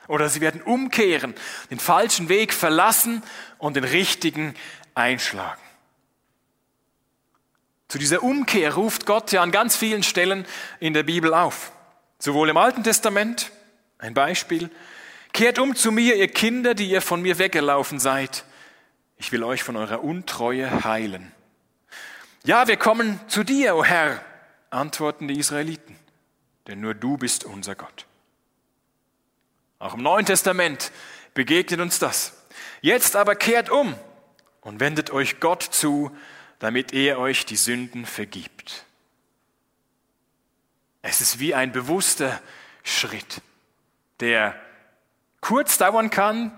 Oder 0.08 0.28
sie 0.28 0.40
werden 0.40 0.62
umkehren, 0.62 1.34
den 1.70 1.78
falschen 1.78 2.28
Weg 2.28 2.52
verlassen 2.52 3.22
und 3.58 3.76
den 3.76 3.84
richtigen 3.84 4.54
einschlagen. 4.94 5.60
Zu 7.90 7.98
dieser 7.98 8.22
Umkehr 8.22 8.74
ruft 8.74 9.04
Gott 9.04 9.32
ja 9.32 9.42
an 9.42 9.50
ganz 9.50 9.76
vielen 9.76 10.04
Stellen 10.04 10.46
in 10.78 10.94
der 10.94 11.02
Bibel 11.02 11.34
auf. 11.34 11.72
Sowohl 12.20 12.48
im 12.48 12.56
Alten 12.56 12.84
Testament, 12.84 13.50
ein 13.98 14.14
Beispiel, 14.14 14.70
kehrt 15.32 15.58
um 15.58 15.74
zu 15.74 15.90
mir, 15.90 16.14
ihr 16.14 16.28
Kinder, 16.28 16.74
die 16.74 16.88
ihr 16.88 17.02
von 17.02 17.20
mir 17.20 17.38
weggelaufen 17.40 17.98
seid. 17.98 18.44
Ich 19.16 19.32
will 19.32 19.42
euch 19.42 19.64
von 19.64 19.74
eurer 19.74 20.04
Untreue 20.04 20.84
heilen. 20.84 21.32
Ja, 22.44 22.68
wir 22.68 22.76
kommen 22.76 23.18
zu 23.26 23.42
dir, 23.42 23.74
o 23.74 23.80
oh 23.80 23.84
Herr, 23.84 24.24
antworten 24.70 25.26
die 25.26 25.40
Israeliten, 25.40 25.96
denn 26.68 26.80
nur 26.80 26.94
du 26.94 27.16
bist 27.16 27.42
unser 27.42 27.74
Gott. 27.74 28.06
Auch 29.80 29.94
im 29.94 30.02
Neuen 30.04 30.26
Testament 30.26 30.92
begegnet 31.34 31.80
uns 31.80 31.98
das. 31.98 32.34
Jetzt 32.82 33.16
aber 33.16 33.34
kehrt 33.34 33.68
um 33.68 33.96
und 34.60 34.78
wendet 34.78 35.10
euch 35.10 35.40
Gott 35.40 35.64
zu, 35.64 36.12
damit 36.60 36.92
er 36.92 37.18
euch 37.18 37.46
die 37.46 37.56
Sünden 37.56 38.06
vergibt. 38.06 38.84
Es 41.02 41.20
ist 41.20 41.40
wie 41.40 41.54
ein 41.54 41.72
bewusster 41.72 42.40
Schritt, 42.84 43.40
der 44.20 44.54
kurz 45.40 45.78
dauern 45.78 46.10
kann, 46.10 46.56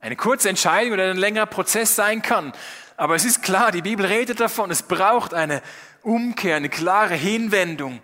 eine 0.00 0.16
kurze 0.16 0.48
Entscheidung 0.48 0.94
oder 0.94 1.10
ein 1.10 1.16
längerer 1.16 1.46
Prozess 1.46 1.96
sein 1.96 2.22
kann. 2.22 2.52
Aber 2.96 3.16
es 3.16 3.24
ist 3.24 3.42
klar, 3.42 3.72
die 3.72 3.82
Bibel 3.82 4.06
redet 4.06 4.38
davon, 4.38 4.70
es 4.70 4.84
braucht 4.84 5.34
eine 5.34 5.60
Umkehr, 6.02 6.56
eine 6.56 6.68
klare 6.68 7.14
Hinwendung 7.14 8.00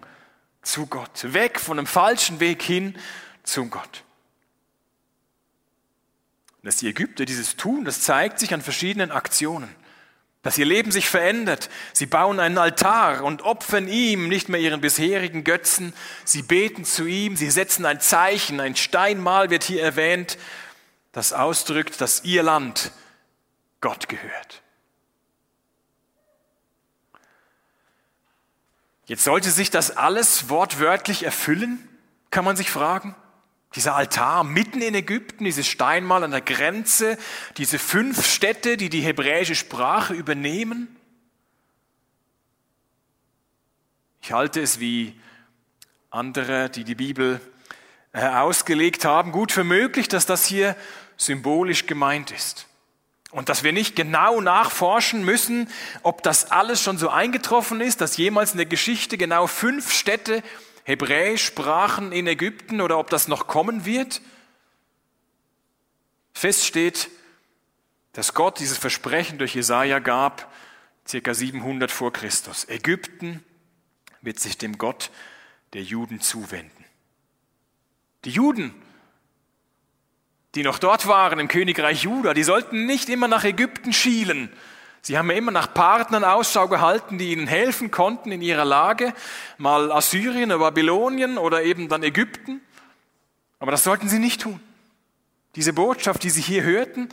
zu 0.63 0.87
Gott, 0.87 1.33
weg 1.33 1.61
von 1.61 1.79
einem 1.79 1.87
falschen 1.87 2.41
Weg 2.41 2.63
hin 2.63 2.99
zu 3.45 3.67
Gott. 3.67 4.05
dass 6.63 6.77
die 6.77 6.89
Ägypter 6.89 7.25
dieses 7.25 7.57
tun, 7.57 7.85
das 7.85 8.01
zeigt 8.01 8.41
sich 8.41 8.53
an 8.53 8.61
verschiedenen 8.61 9.13
Aktionen 9.13 9.75
dass 10.43 10.57
ihr 10.57 10.67
Leben 10.67 10.93
sich 10.93 11.09
verändert. 11.09 11.69
Sie 11.93 12.07
bauen 12.07 12.41
einen 12.41 12.59
Altar 12.59 13.25
und 13.25 13.43
opfern 13.43 13.89
ihm 13.89 14.29
nicht 14.29 14.49
mehr 14.49 14.61
ihren 14.61 14.81
bisherigen 14.81 15.45
Götzen. 15.45 15.93
Sie 16.25 16.43
beten 16.43 16.85
zu 16.85 17.07
ihm, 17.07 17.37
sie 17.37 17.51
setzen 17.51 17.85
ein 17.85 18.01
Zeichen, 18.01 18.61
ein 18.61 18.77
Steinmal 18.77 19.51
wird 19.51 19.65
hier 19.65 19.83
erwähnt, 19.83 20.39
das 21.13 21.33
ausdrückt, 21.33 22.01
dass 22.01 22.25
ihr 22.25 22.43
Land 22.43 22.93
Gott 23.81 24.09
gehört. 24.09 24.63
Jetzt 29.07 29.25
sollte 29.25 29.51
sich 29.51 29.71
das 29.71 29.97
alles 29.97 30.51
wortwörtlich 30.51 31.25
erfüllen, 31.25 31.89
kann 32.31 32.45
man 32.45 32.57
sich 32.57 32.71
fragen. 32.71 33.17
Dieser 33.75 33.95
Altar 33.95 34.45
mitten 34.45 34.81
in 34.81 34.95
Ägypten, 34.95 35.45
dieses 35.45 35.67
Steinmal 35.67 36.25
an 36.25 36.31
der 36.31 36.41
Grenze, 36.41 37.19
diese 37.59 37.79
fünf 37.79 38.27
Städte, 38.27 38.77
die 38.77 38.89
die 38.89 39.03
hebräische 39.03 39.55
Sprache 39.55 40.15
übernehmen. 40.15 40.97
Ich 44.23 44.33
halte 44.33 44.61
es 44.61 44.81
wie 44.81 45.19
andere, 46.11 46.71
die 46.71 46.85
die 46.85 46.95
Bibel 46.95 47.41
äh, 48.13 48.27
ausgelegt 48.27 49.05
haben, 49.05 49.33
gut 49.33 49.53
für 49.53 49.65
möglich, 49.65 50.09
dass 50.09 50.25
das 50.25 50.47
hier 50.47 50.75
symbolisch 51.19 51.87
gemeint 51.87 52.31
ist. 52.31 52.67
Und 53.31 53.51
dass 53.51 53.63
wir 53.63 53.75
nicht 53.75 53.95
genau 53.95 54.41
nachforschen 54.41 55.23
müssen, 55.23 55.69
ob 56.03 56.23
das 56.23 56.51
alles 56.51 56.83
schon 56.83 56.97
so 56.97 57.11
eingetroffen 57.11 57.83
ist, 57.83 58.01
dass 58.01 58.17
jemals 58.17 58.53
in 58.53 58.57
der 58.57 58.67
Geschichte 58.67 59.19
genau 59.19 59.47
fünf 59.47 59.93
Städte 59.93 60.43
Hebräisch 60.89 61.45
sprachen 61.45 62.13
in 62.13 62.27
Ägypten 62.27 62.81
oder 62.81 62.99
ob 62.99 63.11
das 63.11 63.29
noch 63.29 63.47
kommen 63.47 63.85
wird. 63.85 64.23
Fest 66.33 66.65
steht, 66.65 67.11
dass 68.15 68.33
Gott 68.33 68.59
dieses 68.59 68.79
Versprechen 68.79 69.37
durch 69.37 69.55
Jesaja 69.55 69.99
gab, 69.99 70.51
circa 71.07 71.35
700 71.35 71.91
vor 71.91 72.11
Christus. 72.11 72.67
Ägypten 72.71 73.45
wird 74.23 74.41
sich 74.41 74.57
dem 74.57 74.79
Gott 74.79 75.11
der 75.75 75.83
Juden 75.83 76.23
zuwenden. 76.23 76.87
Die 78.25 78.31
Juden, 78.31 78.75
die 80.55 80.63
noch 80.63 80.79
dort 80.79 81.07
waren 81.07 81.39
im 81.39 81.49
Königreich 81.49 82.05
Juda, 82.05 82.33
die 82.33 82.45
sollten 82.45 82.87
nicht 82.87 83.11
immer 83.11 83.29
nach 83.29 83.45
Ägypten 83.45 83.93
schielen, 83.93 84.51
Sie 85.03 85.17
haben 85.17 85.31
immer 85.31 85.53
nach 85.53 85.73
Partnern 85.73 86.25
Ausschau 86.25 86.69
gehalten, 86.69 87.19
die 87.19 87.33
ihnen 87.33 87.47
helfen 87.47 87.91
konnten 87.91 88.33
in 88.33 88.43
ihrer 88.43 88.65
Lage, 88.65 89.15
mal 89.57 89.93
Assyrien 89.93 90.53
oder 90.53 90.71
Babylonien 90.71 91.39
oder 91.39 91.63
eben 91.63 91.89
dann 91.89 92.03
Ägypten. 92.03 92.61
Aber 93.59 93.71
das 93.71 93.85
sollten 93.85 94.09
sie 94.09 94.19
nicht 94.19 94.43
tun. 94.43 94.61
Diese 95.57 95.73
Botschaft, 95.73 96.23
die 96.23 96.31
sie 96.31 96.43
hier 96.43 96.63
hörten, 96.63 97.09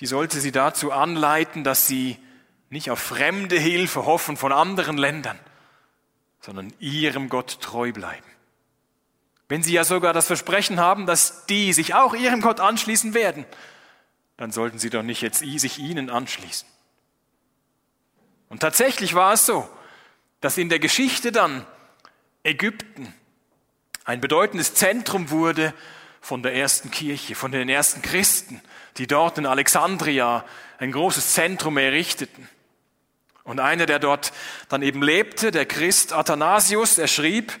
die 0.00 0.06
sollte 0.06 0.40
sie 0.40 0.52
dazu 0.52 0.92
anleiten, 0.92 1.64
dass 1.64 1.86
sie 1.86 2.18
nicht 2.70 2.90
auf 2.90 2.98
fremde 2.98 3.58
Hilfe 3.58 4.06
hoffen 4.06 4.36
von 4.36 4.52
anderen 4.52 4.98
Ländern, 4.98 5.38
sondern 6.40 6.72
ihrem 6.78 7.28
Gott 7.28 7.60
treu 7.60 7.92
bleiben. 7.92 8.24
Wenn 9.48 9.62
sie 9.62 9.72
ja 9.72 9.84
sogar 9.84 10.12
das 10.12 10.26
Versprechen 10.26 10.78
haben, 10.78 11.06
dass 11.06 11.46
die 11.46 11.72
sich 11.72 11.94
auch 11.94 12.14
ihrem 12.14 12.42
Gott 12.42 12.60
anschließen 12.60 13.14
werden, 13.14 13.46
dann 14.36 14.52
sollten 14.52 14.78
sie 14.78 14.90
doch 14.90 15.02
nicht 15.02 15.22
jetzt 15.22 15.38
sich 15.38 15.78
ihnen 15.78 16.10
anschließen. 16.10 16.68
Und 18.48 18.60
tatsächlich 18.60 19.14
war 19.14 19.34
es 19.34 19.46
so, 19.46 19.68
dass 20.40 20.58
in 20.58 20.68
der 20.68 20.78
Geschichte 20.78 21.32
dann 21.32 21.66
Ägypten 22.44 23.12
ein 24.04 24.20
bedeutendes 24.20 24.74
Zentrum 24.74 25.30
wurde 25.30 25.74
von 26.20 26.42
der 26.42 26.54
ersten 26.54 26.90
Kirche, 26.90 27.34
von 27.34 27.52
den 27.52 27.68
ersten 27.68 28.02
Christen, 28.02 28.60
die 28.96 29.06
dort 29.06 29.38
in 29.38 29.46
Alexandria 29.46 30.44
ein 30.78 30.92
großes 30.92 31.34
Zentrum 31.34 31.76
errichteten. 31.76 32.48
Und 33.44 33.60
einer, 33.60 33.86
der 33.86 33.98
dort 33.98 34.32
dann 34.68 34.82
eben 34.82 35.02
lebte, 35.02 35.50
der 35.50 35.66
Christ 35.66 36.12
Athanasius, 36.12 36.98
er 36.98 37.08
schrieb 37.08 37.58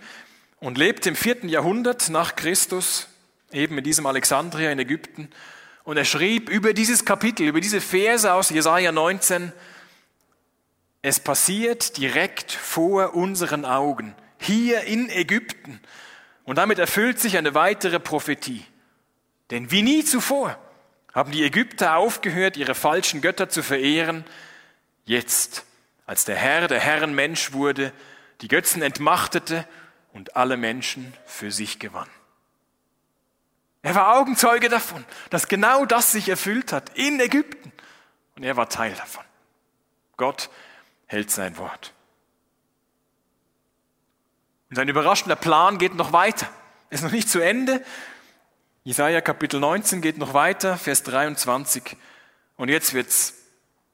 und 0.60 0.76
lebte 0.76 1.08
im 1.08 1.16
vierten 1.16 1.48
Jahrhundert 1.48 2.10
nach 2.10 2.36
Christus, 2.36 3.08
eben 3.52 3.78
in 3.78 3.84
diesem 3.84 4.06
Alexandria 4.06 4.70
in 4.70 4.78
Ägypten. 4.78 5.30
Und 5.84 5.96
er 5.96 6.04
schrieb 6.04 6.50
über 6.50 6.74
dieses 6.74 7.04
Kapitel, 7.04 7.46
über 7.46 7.60
diese 7.60 7.80
Verse 7.80 8.30
aus 8.30 8.50
Jesaja 8.50 8.92
19, 8.92 9.52
es 11.02 11.20
passiert 11.20 11.96
direkt 11.96 12.52
vor 12.52 13.14
unseren 13.14 13.64
Augen, 13.64 14.14
hier 14.38 14.82
in 14.82 15.08
Ägypten. 15.10 15.80
Und 16.44 16.56
damit 16.56 16.78
erfüllt 16.78 17.20
sich 17.20 17.36
eine 17.36 17.54
weitere 17.54 18.00
Prophetie. 18.00 18.64
Denn 19.50 19.70
wie 19.70 19.82
nie 19.82 20.04
zuvor 20.04 20.58
haben 21.14 21.32
die 21.32 21.44
Ägypter 21.44 21.96
aufgehört, 21.96 22.56
ihre 22.56 22.74
falschen 22.74 23.20
Götter 23.20 23.48
zu 23.48 23.62
verehren. 23.62 24.24
Jetzt, 25.04 25.64
als 26.06 26.24
der 26.24 26.36
Herr 26.36 26.68
der 26.68 26.80
Herren 26.80 27.14
Mensch 27.14 27.52
wurde, 27.52 27.92
die 28.40 28.48
Götzen 28.48 28.82
entmachtete 28.82 29.66
und 30.12 30.36
alle 30.36 30.56
Menschen 30.56 31.12
für 31.26 31.50
sich 31.50 31.78
gewann. 31.78 32.08
Er 33.82 33.94
war 33.94 34.18
Augenzeuge 34.18 34.68
davon, 34.68 35.04
dass 35.30 35.48
genau 35.48 35.84
das 35.86 36.12
sich 36.12 36.28
erfüllt 36.28 36.72
hat 36.72 36.90
in 36.96 37.20
Ägypten. 37.20 37.72
Und 38.36 38.42
er 38.42 38.56
war 38.56 38.68
Teil 38.68 38.92
davon. 38.94 39.24
Gott 40.16 40.50
hält 41.08 41.30
sein 41.30 41.56
Wort. 41.56 41.92
Und 44.70 44.76
sein 44.76 44.88
überraschender 44.88 45.36
Plan 45.36 45.78
geht 45.78 45.94
noch 45.94 46.12
weiter. 46.12 46.48
Ist 46.90 47.02
noch 47.02 47.10
nicht 47.10 47.28
zu 47.28 47.40
Ende. 47.40 47.84
Jesaja 48.84 49.20
Kapitel 49.20 49.60
19 49.60 50.00
geht 50.00 50.18
noch 50.18 50.34
weiter, 50.34 50.78
Vers 50.78 51.02
23. 51.02 51.96
Und 52.56 52.68
jetzt 52.68 52.94
wird's 52.94 53.34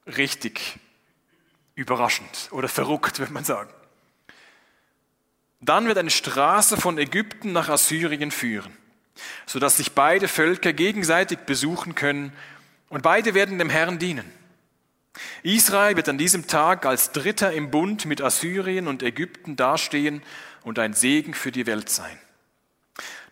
richtig 0.05 0.79
überraschend 1.75 2.49
oder 2.51 2.67
verrückt, 2.67 3.19
würde 3.19 3.33
man 3.33 3.43
sagen. 3.43 3.69
Dann 5.61 5.87
wird 5.87 5.97
eine 5.97 6.11
Straße 6.11 6.77
von 6.77 6.97
Ägypten 6.97 7.51
nach 7.51 7.69
Assyrien 7.69 8.31
führen, 8.31 8.77
sodass 9.45 9.77
sich 9.77 9.93
beide 9.93 10.27
Völker 10.27 10.73
gegenseitig 10.73 11.39
besuchen 11.39 11.95
können 11.95 12.33
und 12.89 13.01
beide 13.01 13.33
werden 13.33 13.57
dem 13.57 13.69
Herrn 13.69 13.97
dienen. 13.97 14.31
Israel 15.43 15.95
wird 15.95 16.09
an 16.09 16.17
diesem 16.17 16.47
Tag 16.47 16.85
als 16.85 17.11
Dritter 17.11 17.51
im 17.51 17.71
Bund 17.71 18.05
mit 18.05 18.21
Assyrien 18.21 18.87
und 18.87 19.03
Ägypten 19.03 19.55
dastehen 19.55 20.21
und 20.63 20.79
ein 20.79 20.93
Segen 20.93 21.33
für 21.33 21.51
die 21.51 21.65
Welt 21.65 21.89
sein. 21.89 22.19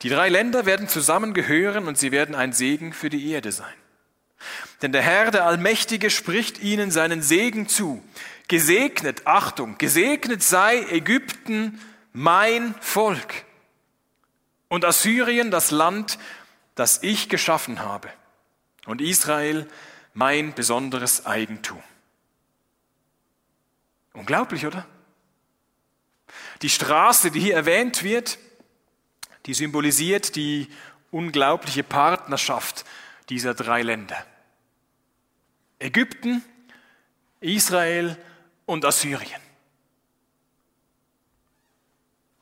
Die 0.01 0.09
drei 0.09 0.29
Länder 0.29 0.65
werden 0.65 0.87
zusammengehören 0.87 1.87
und 1.87 1.97
sie 1.97 2.11
werden 2.11 2.35
ein 2.35 2.53
Segen 2.53 2.93
für 2.93 3.09
die 3.09 3.31
Erde 3.31 3.51
sein. 3.51 3.73
Denn 4.81 4.91
der 4.91 5.01
Herr, 5.01 5.31
der 5.31 5.45
Allmächtige, 5.45 6.09
spricht 6.09 6.61
ihnen 6.61 6.91
seinen 6.91 7.21
Segen 7.21 7.69
zu. 7.69 8.03
Gesegnet, 8.49 9.25
Achtung, 9.25 9.77
gesegnet 9.77 10.43
sei 10.43 10.85
Ägypten, 10.89 11.79
mein 12.11 12.75
Volk. 12.81 13.45
Und 14.67 14.83
Assyrien, 14.83 15.51
das 15.51 15.71
Land, 15.71 16.19
das 16.75 17.01
ich 17.03 17.29
geschaffen 17.29 17.79
habe. 17.79 18.09
Und 18.85 18.99
Israel, 18.99 19.67
mein 20.13 20.53
besonderes 20.53 21.25
Eigentum. 21.25 21.81
Unglaublich, 24.13 24.65
oder? 24.65 24.85
Die 26.61 26.69
Straße, 26.69 27.31
die 27.31 27.39
hier 27.39 27.55
erwähnt 27.55 28.03
wird, 28.03 28.37
die 29.45 29.53
symbolisiert 29.53 30.35
die 30.35 30.69
unglaubliche 31.11 31.83
Partnerschaft 31.83 32.85
dieser 33.29 33.53
drei 33.53 33.81
Länder. 33.81 34.25
Ägypten, 35.79 36.43
Israel 37.41 38.17
und 38.65 38.85
Assyrien. 38.85 39.41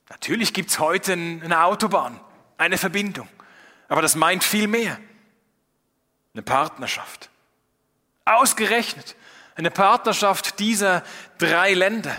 Natürlich 0.10 0.54
gibt 0.54 0.70
es 0.70 0.80
heute 0.80 1.14
eine 1.14 1.64
Autobahn, 1.64 2.20
eine 2.58 2.78
Verbindung, 2.78 3.28
aber 3.88 4.02
das 4.02 4.16
meint 4.16 4.44
viel 4.44 4.68
mehr. 4.68 5.00
Eine 6.34 6.44
Partnerschaft. 6.44 7.31
Ausgerechnet 8.26 9.16
eine 9.56 9.72
Partnerschaft 9.72 10.60
dieser 10.60 11.04
drei 11.38 11.74
Länder. 11.74 12.16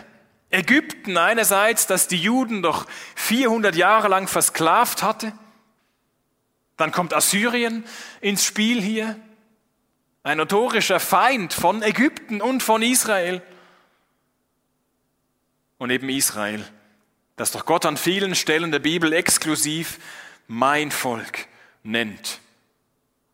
Ägypten 0.51 1.17
einerseits, 1.17 1.87
das 1.87 2.09
die 2.09 2.19
Juden 2.19 2.63
doch 2.63 2.87
400 3.17 3.75
Jahre 3.75 4.09
lang 4.09 4.29
versklavt 4.29 5.03
hatte. 5.03 5.33
Dann 6.77 6.93
kommt 6.93 7.15
Assyrien 7.15 7.85
ins 8.21 8.45
Spiel 8.45 8.83
hier, 8.83 9.19
ein 10.23 10.37
notorischer 10.37 11.01
Feind 11.01 11.53
von 11.53 11.83
Ägypten 11.83 12.41
und 12.41 12.63
von 12.63 12.83
Israel. 12.83 13.43
Und 15.79 15.91
eben 15.91 16.09
Israel, 16.09 16.65
das 17.37 17.51
doch 17.51 17.67
Gott 17.67 17.87
an 17.87 17.97
vielen 17.97 18.35
Stellen 18.35 18.71
der 18.71 18.79
Bibel 18.79 19.13
exklusiv 19.13 19.99
mein 20.47 20.91
Volk 20.91 21.47
nennt. 21.83 22.41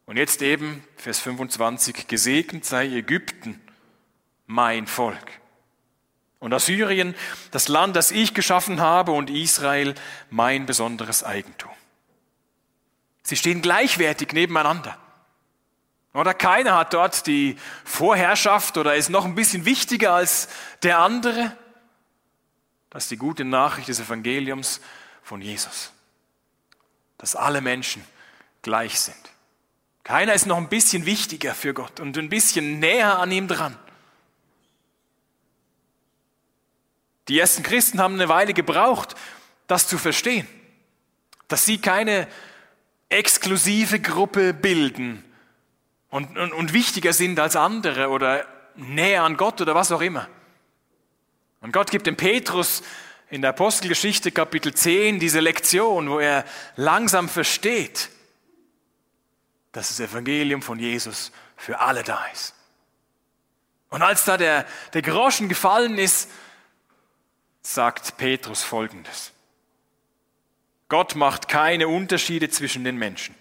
Und 0.08 0.16
jetzt 0.16 0.40
eben, 0.40 0.82
Vers 0.96 1.18
25, 1.18 2.08
gesegnet 2.08 2.64
sei 2.64 2.86
Ägypten, 2.86 3.60
mein 4.46 4.86
Volk. 4.86 5.38
Und 6.38 6.54
Assyrien, 6.54 7.14
das 7.50 7.68
Land, 7.68 7.94
das 7.94 8.10
ich 8.10 8.32
geschaffen 8.32 8.80
habe, 8.80 9.12
und 9.12 9.28
Israel, 9.28 9.94
mein 10.30 10.64
besonderes 10.64 11.24
Eigentum. 11.24 11.72
Sie 13.22 13.36
stehen 13.36 13.60
gleichwertig 13.60 14.32
nebeneinander. 14.32 14.96
Oder 16.14 16.32
keiner 16.32 16.76
hat 16.76 16.94
dort 16.94 17.26
die 17.26 17.58
Vorherrschaft 17.84 18.78
oder 18.78 18.96
ist 18.96 19.10
noch 19.10 19.26
ein 19.26 19.34
bisschen 19.34 19.66
wichtiger 19.66 20.14
als 20.14 20.48
der 20.82 21.00
andere. 21.00 21.54
Das 22.88 23.02
ist 23.02 23.10
die 23.10 23.18
gute 23.18 23.44
Nachricht 23.44 23.88
des 23.88 24.00
Evangeliums 24.00 24.80
von 25.22 25.42
Jesus. 25.42 25.92
Dass 27.18 27.36
alle 27.36 27.60
Menschen 27.60 28.02
gleich 28.62 28.98
sind. 28.98 29.37
Keiner 30.04 30.34
ist 30.34 30.46
noch 30.46 30.56
ein 30.56 30.68
bisschen 30.68 31.06
wichtiger 31.06 31.54
für 31.54 31.74
Gott 31.74 32.00
und 32.00 32.16
ein 32.16 32.28
bisschen 32.28 32.80
näher 32.80 33.18
an 33.18 33.30
ihm 33.30 33.48
dran. 33.48 33.76
Die 37.28 37.38
ersten 37.38 37.62
Christen 37.62 38.00
haben 38.00 38.14
eine 38.14 38.28
Weile 38.28 38.54
gebraucht, 38.54 39.14
das 39.66 39.86
zu 39.86 39.98
verstehen, 39.98 40.48
dass 41.46 41.66
sie 41.66 41.78
keine 41.78 42.26
exklusive 43.10 44.00
Gruppe 44.00 44.54
bilden 44.54 45.24
und, 46.10 46.38
und, 46.38 46.52
und 46.52 46.72
wichtiger 46.72 47.12
sind 47.12 47.38
als 47.38 47.56
andere 47.56 48.08
oder 48.08 48.46
näher 48.76 49.24
an 49.24 49.36
Gott 49.36 49.60
oder 49.60 49.74
was 49.74 49.92
auch 49.92 50.00
immer. 50.00 50.28
Und 51.60 51.72
Gott 51.72 51.90
gibt 51.90 52.06
dem 52.06 52.16
Petrus 52.16 52.82
in 53.30 53.42
der 53.42 53.50
Apostelgeschichte 53.50 54.30
Kapitel 54.30 54.72
10 54.72 55.18
diese 55.18 55.40
Lektion, 55.40 56.08
wo 56.08 56.18
er 56.18 56.44
langsam 56.76 57.28
versteht, 57.28 58.10
dass 59.72 59.88
das 59.88 60.00
Evangelium 60.00 60.62
von 60.62 60.78
Jesus 60.78 61.32
für 61.56 61.80
alle 61.80 62.02
da 62.02 62.24
ist. 62.32 62.54
Und 63.90 64.02
als 64.02 64.24
da 64.24 64.36
der, 64.36 64.66
der 64.92 65.02
Groschen 65.02 65.48
gefallen 65.48 65.98
ist, 65.98 66.30
sagt 67.62 68.16
Petrus 68.16 68.62
Folgendes. 68.62 69.32
Gott 70.88 71.14
macht 71.14 71.48
keine 71.48 71.88
Unterschiede 71.88 72.48
zwischen 72.48 72.84
den 72.84 72.96
Menschen. 72.96 73.34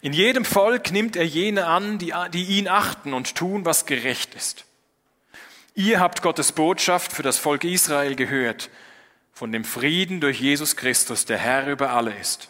In 0.00 0.12
jedem 0.12 0.44
Volk 0.44 0.92
nimmt 0.92 1.16
er 1.16 1.26
jene 1.26 1.66
an, 1.66 1.98
die, 1.98 2.14
die 2.32 2.44
ihn 2.44 2.68
achten 2.68 3.14
und 3.14 3.34
tun, 3.34 3.64
was 3.64 3.86
gerecht 3.86 4.34
ist. 4.34 4.64
Ihr 5.74 6.00
habt 6.00 6.22
Gottes 6.22 6.52
Botschaft 6.52 7.12
für 7.12 7.22
das 7.22 7.38
Volk 7.38 7.64
Israel 7.64 8.16
gehört, 8.16 8.70
von 9.32 9.52
dem 9.52 9.64
Frieden 9.64 10.20
durch 10.20 10.40
Jesus 10.40 10.76
Christus, 10.76 11.24
der 11.24 11.38
Herr 11.38 11.68
über 11.68 11.90
alle 11.90 12.12
ist. 12.16 12.48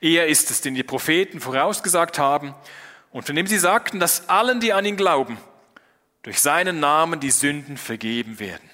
Er 0.00 0.26
ist 0.26 0.50
es, 0.50 0.60
den 0.60 0.74
die 0.74 0.82
Propheten 0.82 1.40
vorausgesagt 1.40 2.18
haben 2.18 2.54
und 3.10 3.24
von 3.24 3.36
dem 3.36 3.46
sie 3.46 3.58
sagten, 3.58 4.00
dass 4.00 4.28
allen, 4.28 4.60
die 4.60 4.72
an 4.72 4.84
ihn 4.84 4.96
glauben, 4.96 5.38
durch 6.22 6.40
seinen 6.40 6.80
Namen 6.80 7.20
die 7.20 7.30
Sünden 7.30 7.76
vergeben 7.76 8.38
werden. 8.38 8.68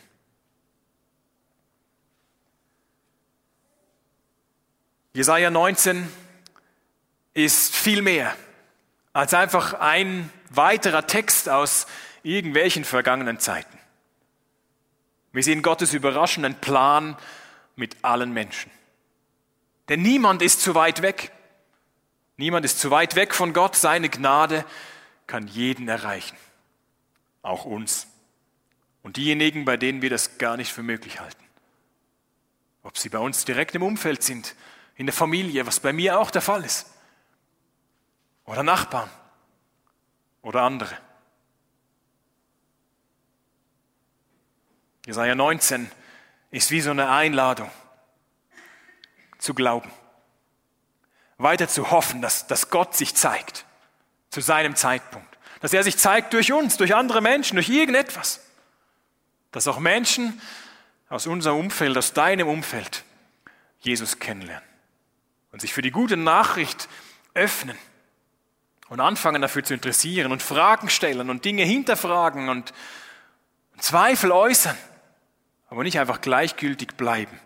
Jesaja 5.13 5.51
19 5.51 6.09
ist 7.35 7.75
viel 7.75 8.03
mehr 8.03 8.35
als 9.13 9.33
einfach 9.33 9.75
ein 9.75 10.29
weiterer 10.51 11.07
Text 11.07 11.49
aus 11.49 11.87
irgendwelchen 12.25 12.85
vergangenen 12.85 13.39
Zeiten. 13.39 13.79
Wir 15.33 15.43
sehen 15.43 15.63
Gottes 15.63 15.95
überraschenden 15.95 16.57
Plan 16.57 17.17
mit 17.77 17.97
allen 18.03 18.33
Menschen. 18.33 18.71
Denn 19.89 20.03
niemand 20.03 20.43
ist 20.43 20.61
zu 20.63 20.75
weit 20.75 21.03
weg. 21.03 21.33
Niemand 22.37 22.65
ist 22.65 22.81
zu 22.81 22.91
weit 22.91 23.17
weg 23.17 23.35
von 23.35 23.53
Gott. 23.53 23.77
Seine 23.77 24.09
Gnade 24.09 24.65
kann 25.27 25.47
jeden 25.47 25.89
erreichen. 25.89 26.37
Auch 27.43 27.65
uns. 27.65 28.07
Und 29.03 29.17
diejenigen, 29.17 29.65
bei 29.65 29.77
denen 29.77 30.01
wir 30.03 30.11
das 30.11 30.39
gar 30.39 30.57
nicht 30.57 30.73
für 30.73 30.83
möglich 30.83 31.21
halten. 31.21 31.45
Ob 32.83 32.97
sie 32.97 33.11
bei 33.11 33.19
uns 33.19 33.45
direkt 33.45 33.75
im 33.75 33.83
Umfeld 33.83 34.23
sind, 34.23 34.55
in 34.97 35.07
der 35.07 35.13
Familie, 35.13 35.67
was 35.67 35.81
bei 35.81 35.93
mir 35.93 36.19
auch 36.19 36.31
der 36.31 36.43
Fall 36.43 36.65
ist. 36.65 36.87
Oder 38.47 38.63
Nachbarn. 38.63 39.11
Oder 40.43 40.63
andere. 40.63 40.97
Jesaja 45.07 45.35
19 45.35 45.91
ist 46.51 46.71
wie 46.71 46.81
so 46.81 46.91
eine 46.91 47.11
Einladung 47.11 47.71
zu 49.45 49.55
glauben. 49.55 49.91
Weiter 51.39 51.69
zu 51.69 51.91
hoffen, 51.91 52.23
dass, 52.23 52.47
dass 52.47 52.71
Gott 52.71 52.97
sich 52.97 53.15
zeigt 53.15 53.65
zu 54.31 54.41
seinem 54.41 54.75
Zeitpunkt. 54.75 55.29
Dass 55.61 55.73
er 55.73 55.83
sich 55.83 55.97
zeigt 55.97 56.33
durch 56.33 56.53
uns, 56.53 56.77
durch 56.77 56.95
andere 56.95 57.21
Menschen, 57.21 57.57
durch 57.57 57.69
irgendetwas. 57.69 58.41
Dass 59.53 59.69
auch 59.69 59.79
Menschen 59.79 60.41
aus 61.09 61.27
unserem 61.27 61.59
Umfeld, 61.59 61.97
aus 61.97 62.13
deinem 62.13 62.49
Umfeld 62.49 63.05
Jesus 63.81 64.19
kennenlernen 64.19 64.69
und 65.53 65.61
sich 65.61 65.73
für 65.73 65.83
die 65.83 65.91
gute 65.91 66.17
Nachricht 66.17 66.89
öffnen 67.35 67.77
und 68.89 69.01
anfangen 69.01 69.43
dafür 69.43 69.63
zu 69.63 69.75
interessieren 69.75 70.33
und 70.33 70.43
Fragen 70.43 70.89
stellen 70.89 71.31
und 71.31 71.45
Dinge 71.45 71.65
hinterfragen 71.65 72.49
und 72.49 72.73
Zweifel 73.79 74.33
äußern, 74.33 74.77
aber 75.69 75.83
nicht 75.83 75.99
einfach 75.99 76.21
gleichgültig 76.21 76.97
bleiben 76.97 77.39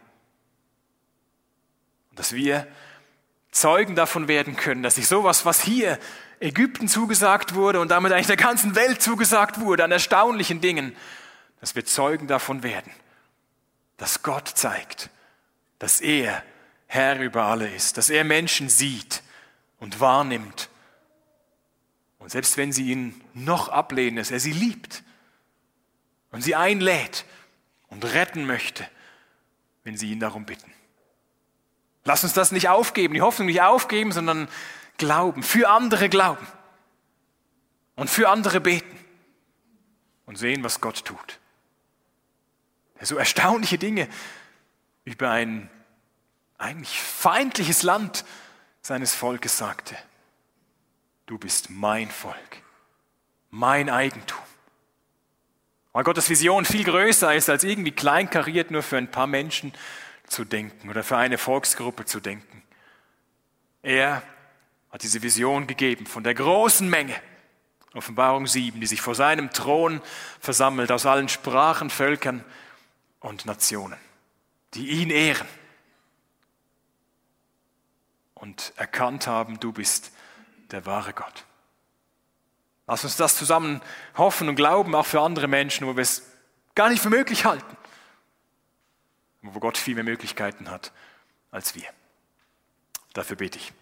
dass 2.19 2.33
wir 2.33 2.67
Zeugen 3.51 3.95
davon 3.95 4.29
werden 4.29 4.57
können, 4.57 4.83
dass 4.83 4.97
sich 4.97 5.09
sowas, 5.09 5.47
was 5.47 5.63
hier 5.63 5.99
Ägypten 6.41 6.89
zugesagt 6.89 7.55
wurde 7.55 7.81
und 7.81 7.91
damit 7.91 8.13
eigentlich 8.13 8.27
der 8.27 8.37
ganzen 8.37 8.75
Welt 8.75 9.01
zugesagt 9.01 9.61
wurde, 9.61 9.85
an 9.85 9.93
erstaunlichen 9.93 10.61
Dingen, 10.61 10.95
dass 11.61 11.75
wir 11.75 11.85
Zeugen 11.85 12.27
davon 12.27 12.63
werden, 12.63 12.93
dass 13.97 14.23
Gott 14.23 14.49
zeigt, 14.49 15.11
dass 15.79 16.01
er 16.01 16.43
Herr 16.87 17.21
über 17.21 17.45
alle 17.45 17.69
ist, 17.73 17.97
dass 17.97 18.11
er 18.11 18.25
Menschen 18.25 18.69
sieht 18.69 19.23
und 19.79 20.01
wahrnimmt. 20.01 20.69
Und 22.19 22.31
selbst 22.31 22.57
wenn 22.57 22.73
sie 22.73 22.91
ihn 22.91 23.21
noch 23.35 23.69
ablehnen, 23.69 24.17
dass 24.17 24.31
er 24.31 24.41
sie 24.41 24.53
liebt 24.53 25.03
und 26.31 26.43
sie 26.43 26.57
einlädt 26.57 27.25
und 27.89 28.05
retten 28.05 28.45
möchte, 28.45 28.89
wenn 29.85 29.97
sie 29.97 30.11
ihn 30.11 30.21
darum 30.21 30.45
bitten. 30.47 30.73
Lass 32.09 32.25
uns 32.25 32.33
das 32.33 32.53
nicht 32.53 32.71
aufgeben, 32.71 33.13
die 33.13 33.21
Hoffnung 33.21 33.49
nicht 33.49 33.61
aufgeben, 33.61 34.13
sondern 34.13 34.49
glauben, 34.97 35.43
für 35.43 35.69
andere 35.69 36.09
glauben 36.09 36.47
und 37.97 38.09
für 38.09 38.31
andere 38.31 38.63
beten 38.63 38.99
und 40.25 40.39
sehen, 40.39 40.65
was 40.65 40.81
Gott 40.81 41.05
tut. 41.05 41.39
So 43.03 43.19
erstaunliche 43.19 43.77
Dinge 43.77 44.09
über 45.05 45.31
ein 45.31 45.69
eigentlich 46.57 46.99
feindliches 46.99 47.83
Land 47.83 48.25
seines 48.81 49.15
Volkes 49.15 49.59
sagte. 49.59 49.95
Du 51.27 51.37
bist 51.37 51.69
mein 51.69 52.11
Volk, 52.11 52.63
mein 53.51 53.91
Eigentum. 53.91 54.39
Weil 55.93 56.05
Gottes 56.05 56.31
Vision 56.31 56.65
viel 56.65 56.85
größer 56.85 57.35
ist 57.35 57.51
als 57.51 57.65
irgendwie 57.65 57.93
kleinkariert 57.93 58.71
nur 58.71 58.83
für 58.83 58.97
ein 58.97 59.11
paar 59.11 59.27
Menschen, 59.27 59.75
zu 60.29 60.45
denken 60.45 60.91
oder 60.91 61.03
für 61.03 61.17
eine 61.17 61.39
Volksgruppe 61.39 62.05
zu 62.05 62.21
denken. 62.21 62.63
Er 63.83 64.23
hat 64.91 65.03
diese 65.03 65.23
Vision 65.23 65.67
gegeben 65.67 66.07
von 66.07 66.25
der 66.25 66.35
großen 66.35 66.89
Menge, 66.89 67.15
Offenbarung 67.95 68.47
7, 68.47 68.81
die 68.81 68.87
sich 68.87 69.01
vor 69.01 69.15
seinem 69.15 69.51
Thron 69.51 70.01
versammelt 70.41 70.93
aus 70.93 71.07
allen 71.07 71.29
Sprachen, 71.29 71.91
Völkern 71.91 72.45
und 73.21 73.47
Nationen, 73.47 73.99
die 74.75 74.89
ihn 74.89 75.11
ehren 75.11 75.49
und 78.35 78.73
erkannt 78.77 79.27
haben, 79.27 79.59
du 79.61 79.73
bist 79.73 80.13
der 80.71 80.87
wahre 80.87 81.13
Gott. 81.13 81.45
Lass 82.87 83.05
uns 83.05 83.17
das 83.17 83.37
zusammen 83.37 83.83
hoffen 84.17 84.49
und 84.49 84.55
glauben, 84.55 84.95
auch 84.95 85.07
für 85.07 85.21
andere 85.21 85.49
Menschen, 85.49 85.87
wo 85.87 85.97
wir 85.97 86.03
es 86.03 86.23
gar 86.75 86.89
nicht 86.89 87.03
für 87.03 87.11
möglich 87.11 87.45
halten, 87.45 87.77
wo 89.43 89.61
Gott 89.61 89.79
viel 89.79 89.95
mehr 89.95 90.05
Möglichkeiten 90.05 90.71
hat 90.71 90.93
als 91.51 91.75
wir. 91.75 91.87
Dafür 93.13 93.37
bete 93.37 93.59
ich. 93.59 93.73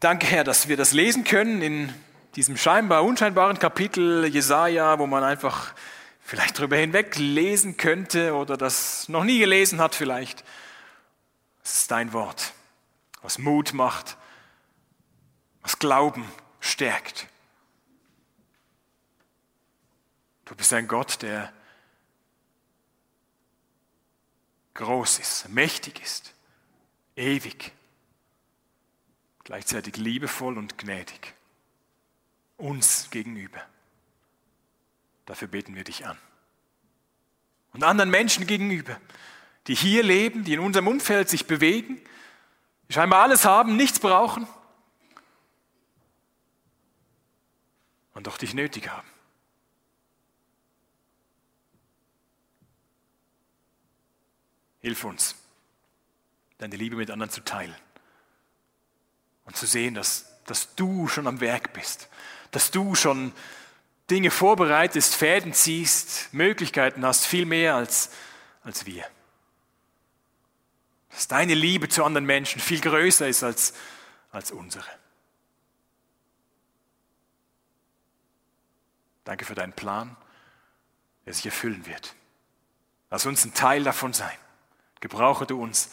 Danke, 0.00 0.26
Herr, 0.26 0.44
dass 0.44 0.68
wir 0.68 0.76
das 0.76 0.92
lesen 0.92 1.24
können 1.24 1.60
in 1.62 1.92
diesem 2.36 2.56
scheinbar 2.56 3.04
unscheinbaren 3.04 3.58
Kapitel 3.58 4.26
Jesaja, 4.26 4.98
wo 4.98 5.06
man 5.06 5.24
einfach 5.24 5.74
vielleicht 6.20 6.58
drüber 6.58 6.76
hinweg 6.76 7.16
lesen 7.16 7.76
könnte 7.76 8.34
oder 8.34 8.56
das 8.56 9.08
noch 9.08 9.24
nie 9.24 9.38
gelesen 9.38 9.80
hat 9.80 9.94
vielleicht. 9.94 10.44
Es 11.64 11.80
ist 11.80 11.90
dein 11.90 12.12
Wort, 12.12 12.52
was 13.22 13.38
Mut 13.38 13.72
macht, 13.72 14.16
was 15.62 15.78
Glauben 15.78 16.30
stärkt. 16.60 17.26
Du 20.44 20.54
bist 20.54 20.72
ein 20.72 20.86
Gott, 20.86 21.22
der 21.22 21.52
groß 24.78 25.18
ist, 25.18 25.48
mächtig 25.48 26.00
ist, 26.00 26.32
ewig, 27.16 27.72
gleichzeitig 29.42 29.96
liebevoll 29.96 30.56
und 30.56 30.78
gnädig, 30.78 31.34
uns 32.56 33.10
gegenüber. 33.10 33.60
Dafür 35.26 35.48
beten 35.48 35.74
wir 35.74 35.82
dich 35.82 36.06
an. 36.06 36.16
Und 37.72 37.82
anderen 37.82 38.08
Menschen 38.08 38.46
gegenüber, 38.46 39.00
die 39.66 39.74
hier 39.74 40.04
leben, 40.04 40.44
die 40.44 40.54
in 40.54 40.60
unserem 40.60 40.86
Umfeld 40.86 41.28
sich 41.28 41.46
bewegen, 41.46 42.00
die 42.88 42.92
scheinbar 42.92 43.24
alles 43.24 43.44
haben, 43.44 43.76
nichts 43.76 43.98
brauchen 43.98 44.46
und 48.14 48.28
doch 48.28 48.38
dich 48.38 48.54
nötig 48.54 48.88
haben. 48.88 49.08
Hilf 54.80 55.04
uns, 55.04 55.34
deine 56.58 56.76
Liebe 56.76 56.96
mit 56.96 57.10
anderen 57.10 57.30
zu 57.30 57.40
teilen 57.40 57.74
und 59.44 59.56
zu 59.56 59.66
sehen, 59.66 59.94
dass, 59.94 60.26
dass 60.44 60.74
du 60.74 61.08
schon 61.08 61.26
am 61.26 61.40
Werk 61.40 61.72
bist, 61.72 62.08
dass 62.50 62.70
du 62.70 62.94
schon 62.94 63.32
Dinge 64.10 64.30
vorbereitest, 64.30 65.14
Fäden 65.14 65.52
ziehst, 65.52 66.32
Möglichkeiten 66.32 67.04
hast, 67.04 67.26
viel 67.26 67.44
mehr 67.44 67.74
als, 67.74 68.10
als 68.62 68.86
wir. 68.86 69.04
Dass 71.10 71.28
deine 71.28 71.54
Liebe 71.54 71.88
zu 71.88 72.04
anderen 72.04 72.24
Menschen 72.24 72.60
viel 72.60 72.80
größer 72.80 73.28
ist 73.28 73.42
als, 73.42 73.74
als 74.30 74.50
unsere. 74.50 74.86
Danke 79.24 79.44
für 79.44 79.54
deinen 79.54 79.74
Plan, 79.74 80.16
der 81.26 81.34
sich 81.34 81.44
erfüllen 81.44 81.84
wird. 81.84 82.14
Lass 83.10 83.26
uns 83.26 83.44
ein 83.44 83.52
Teil 83.52 83.84
davon 83.84 84.14
sein. 84.14 84.36
Gebrauche 85.00 85.46
du 85.46 85.60
uns 85.60 85.90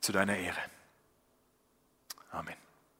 zu 0.00 0.12
deiner 0.12 0.36
Ehre. 0.36 0.60
Amen. 2.30 2.61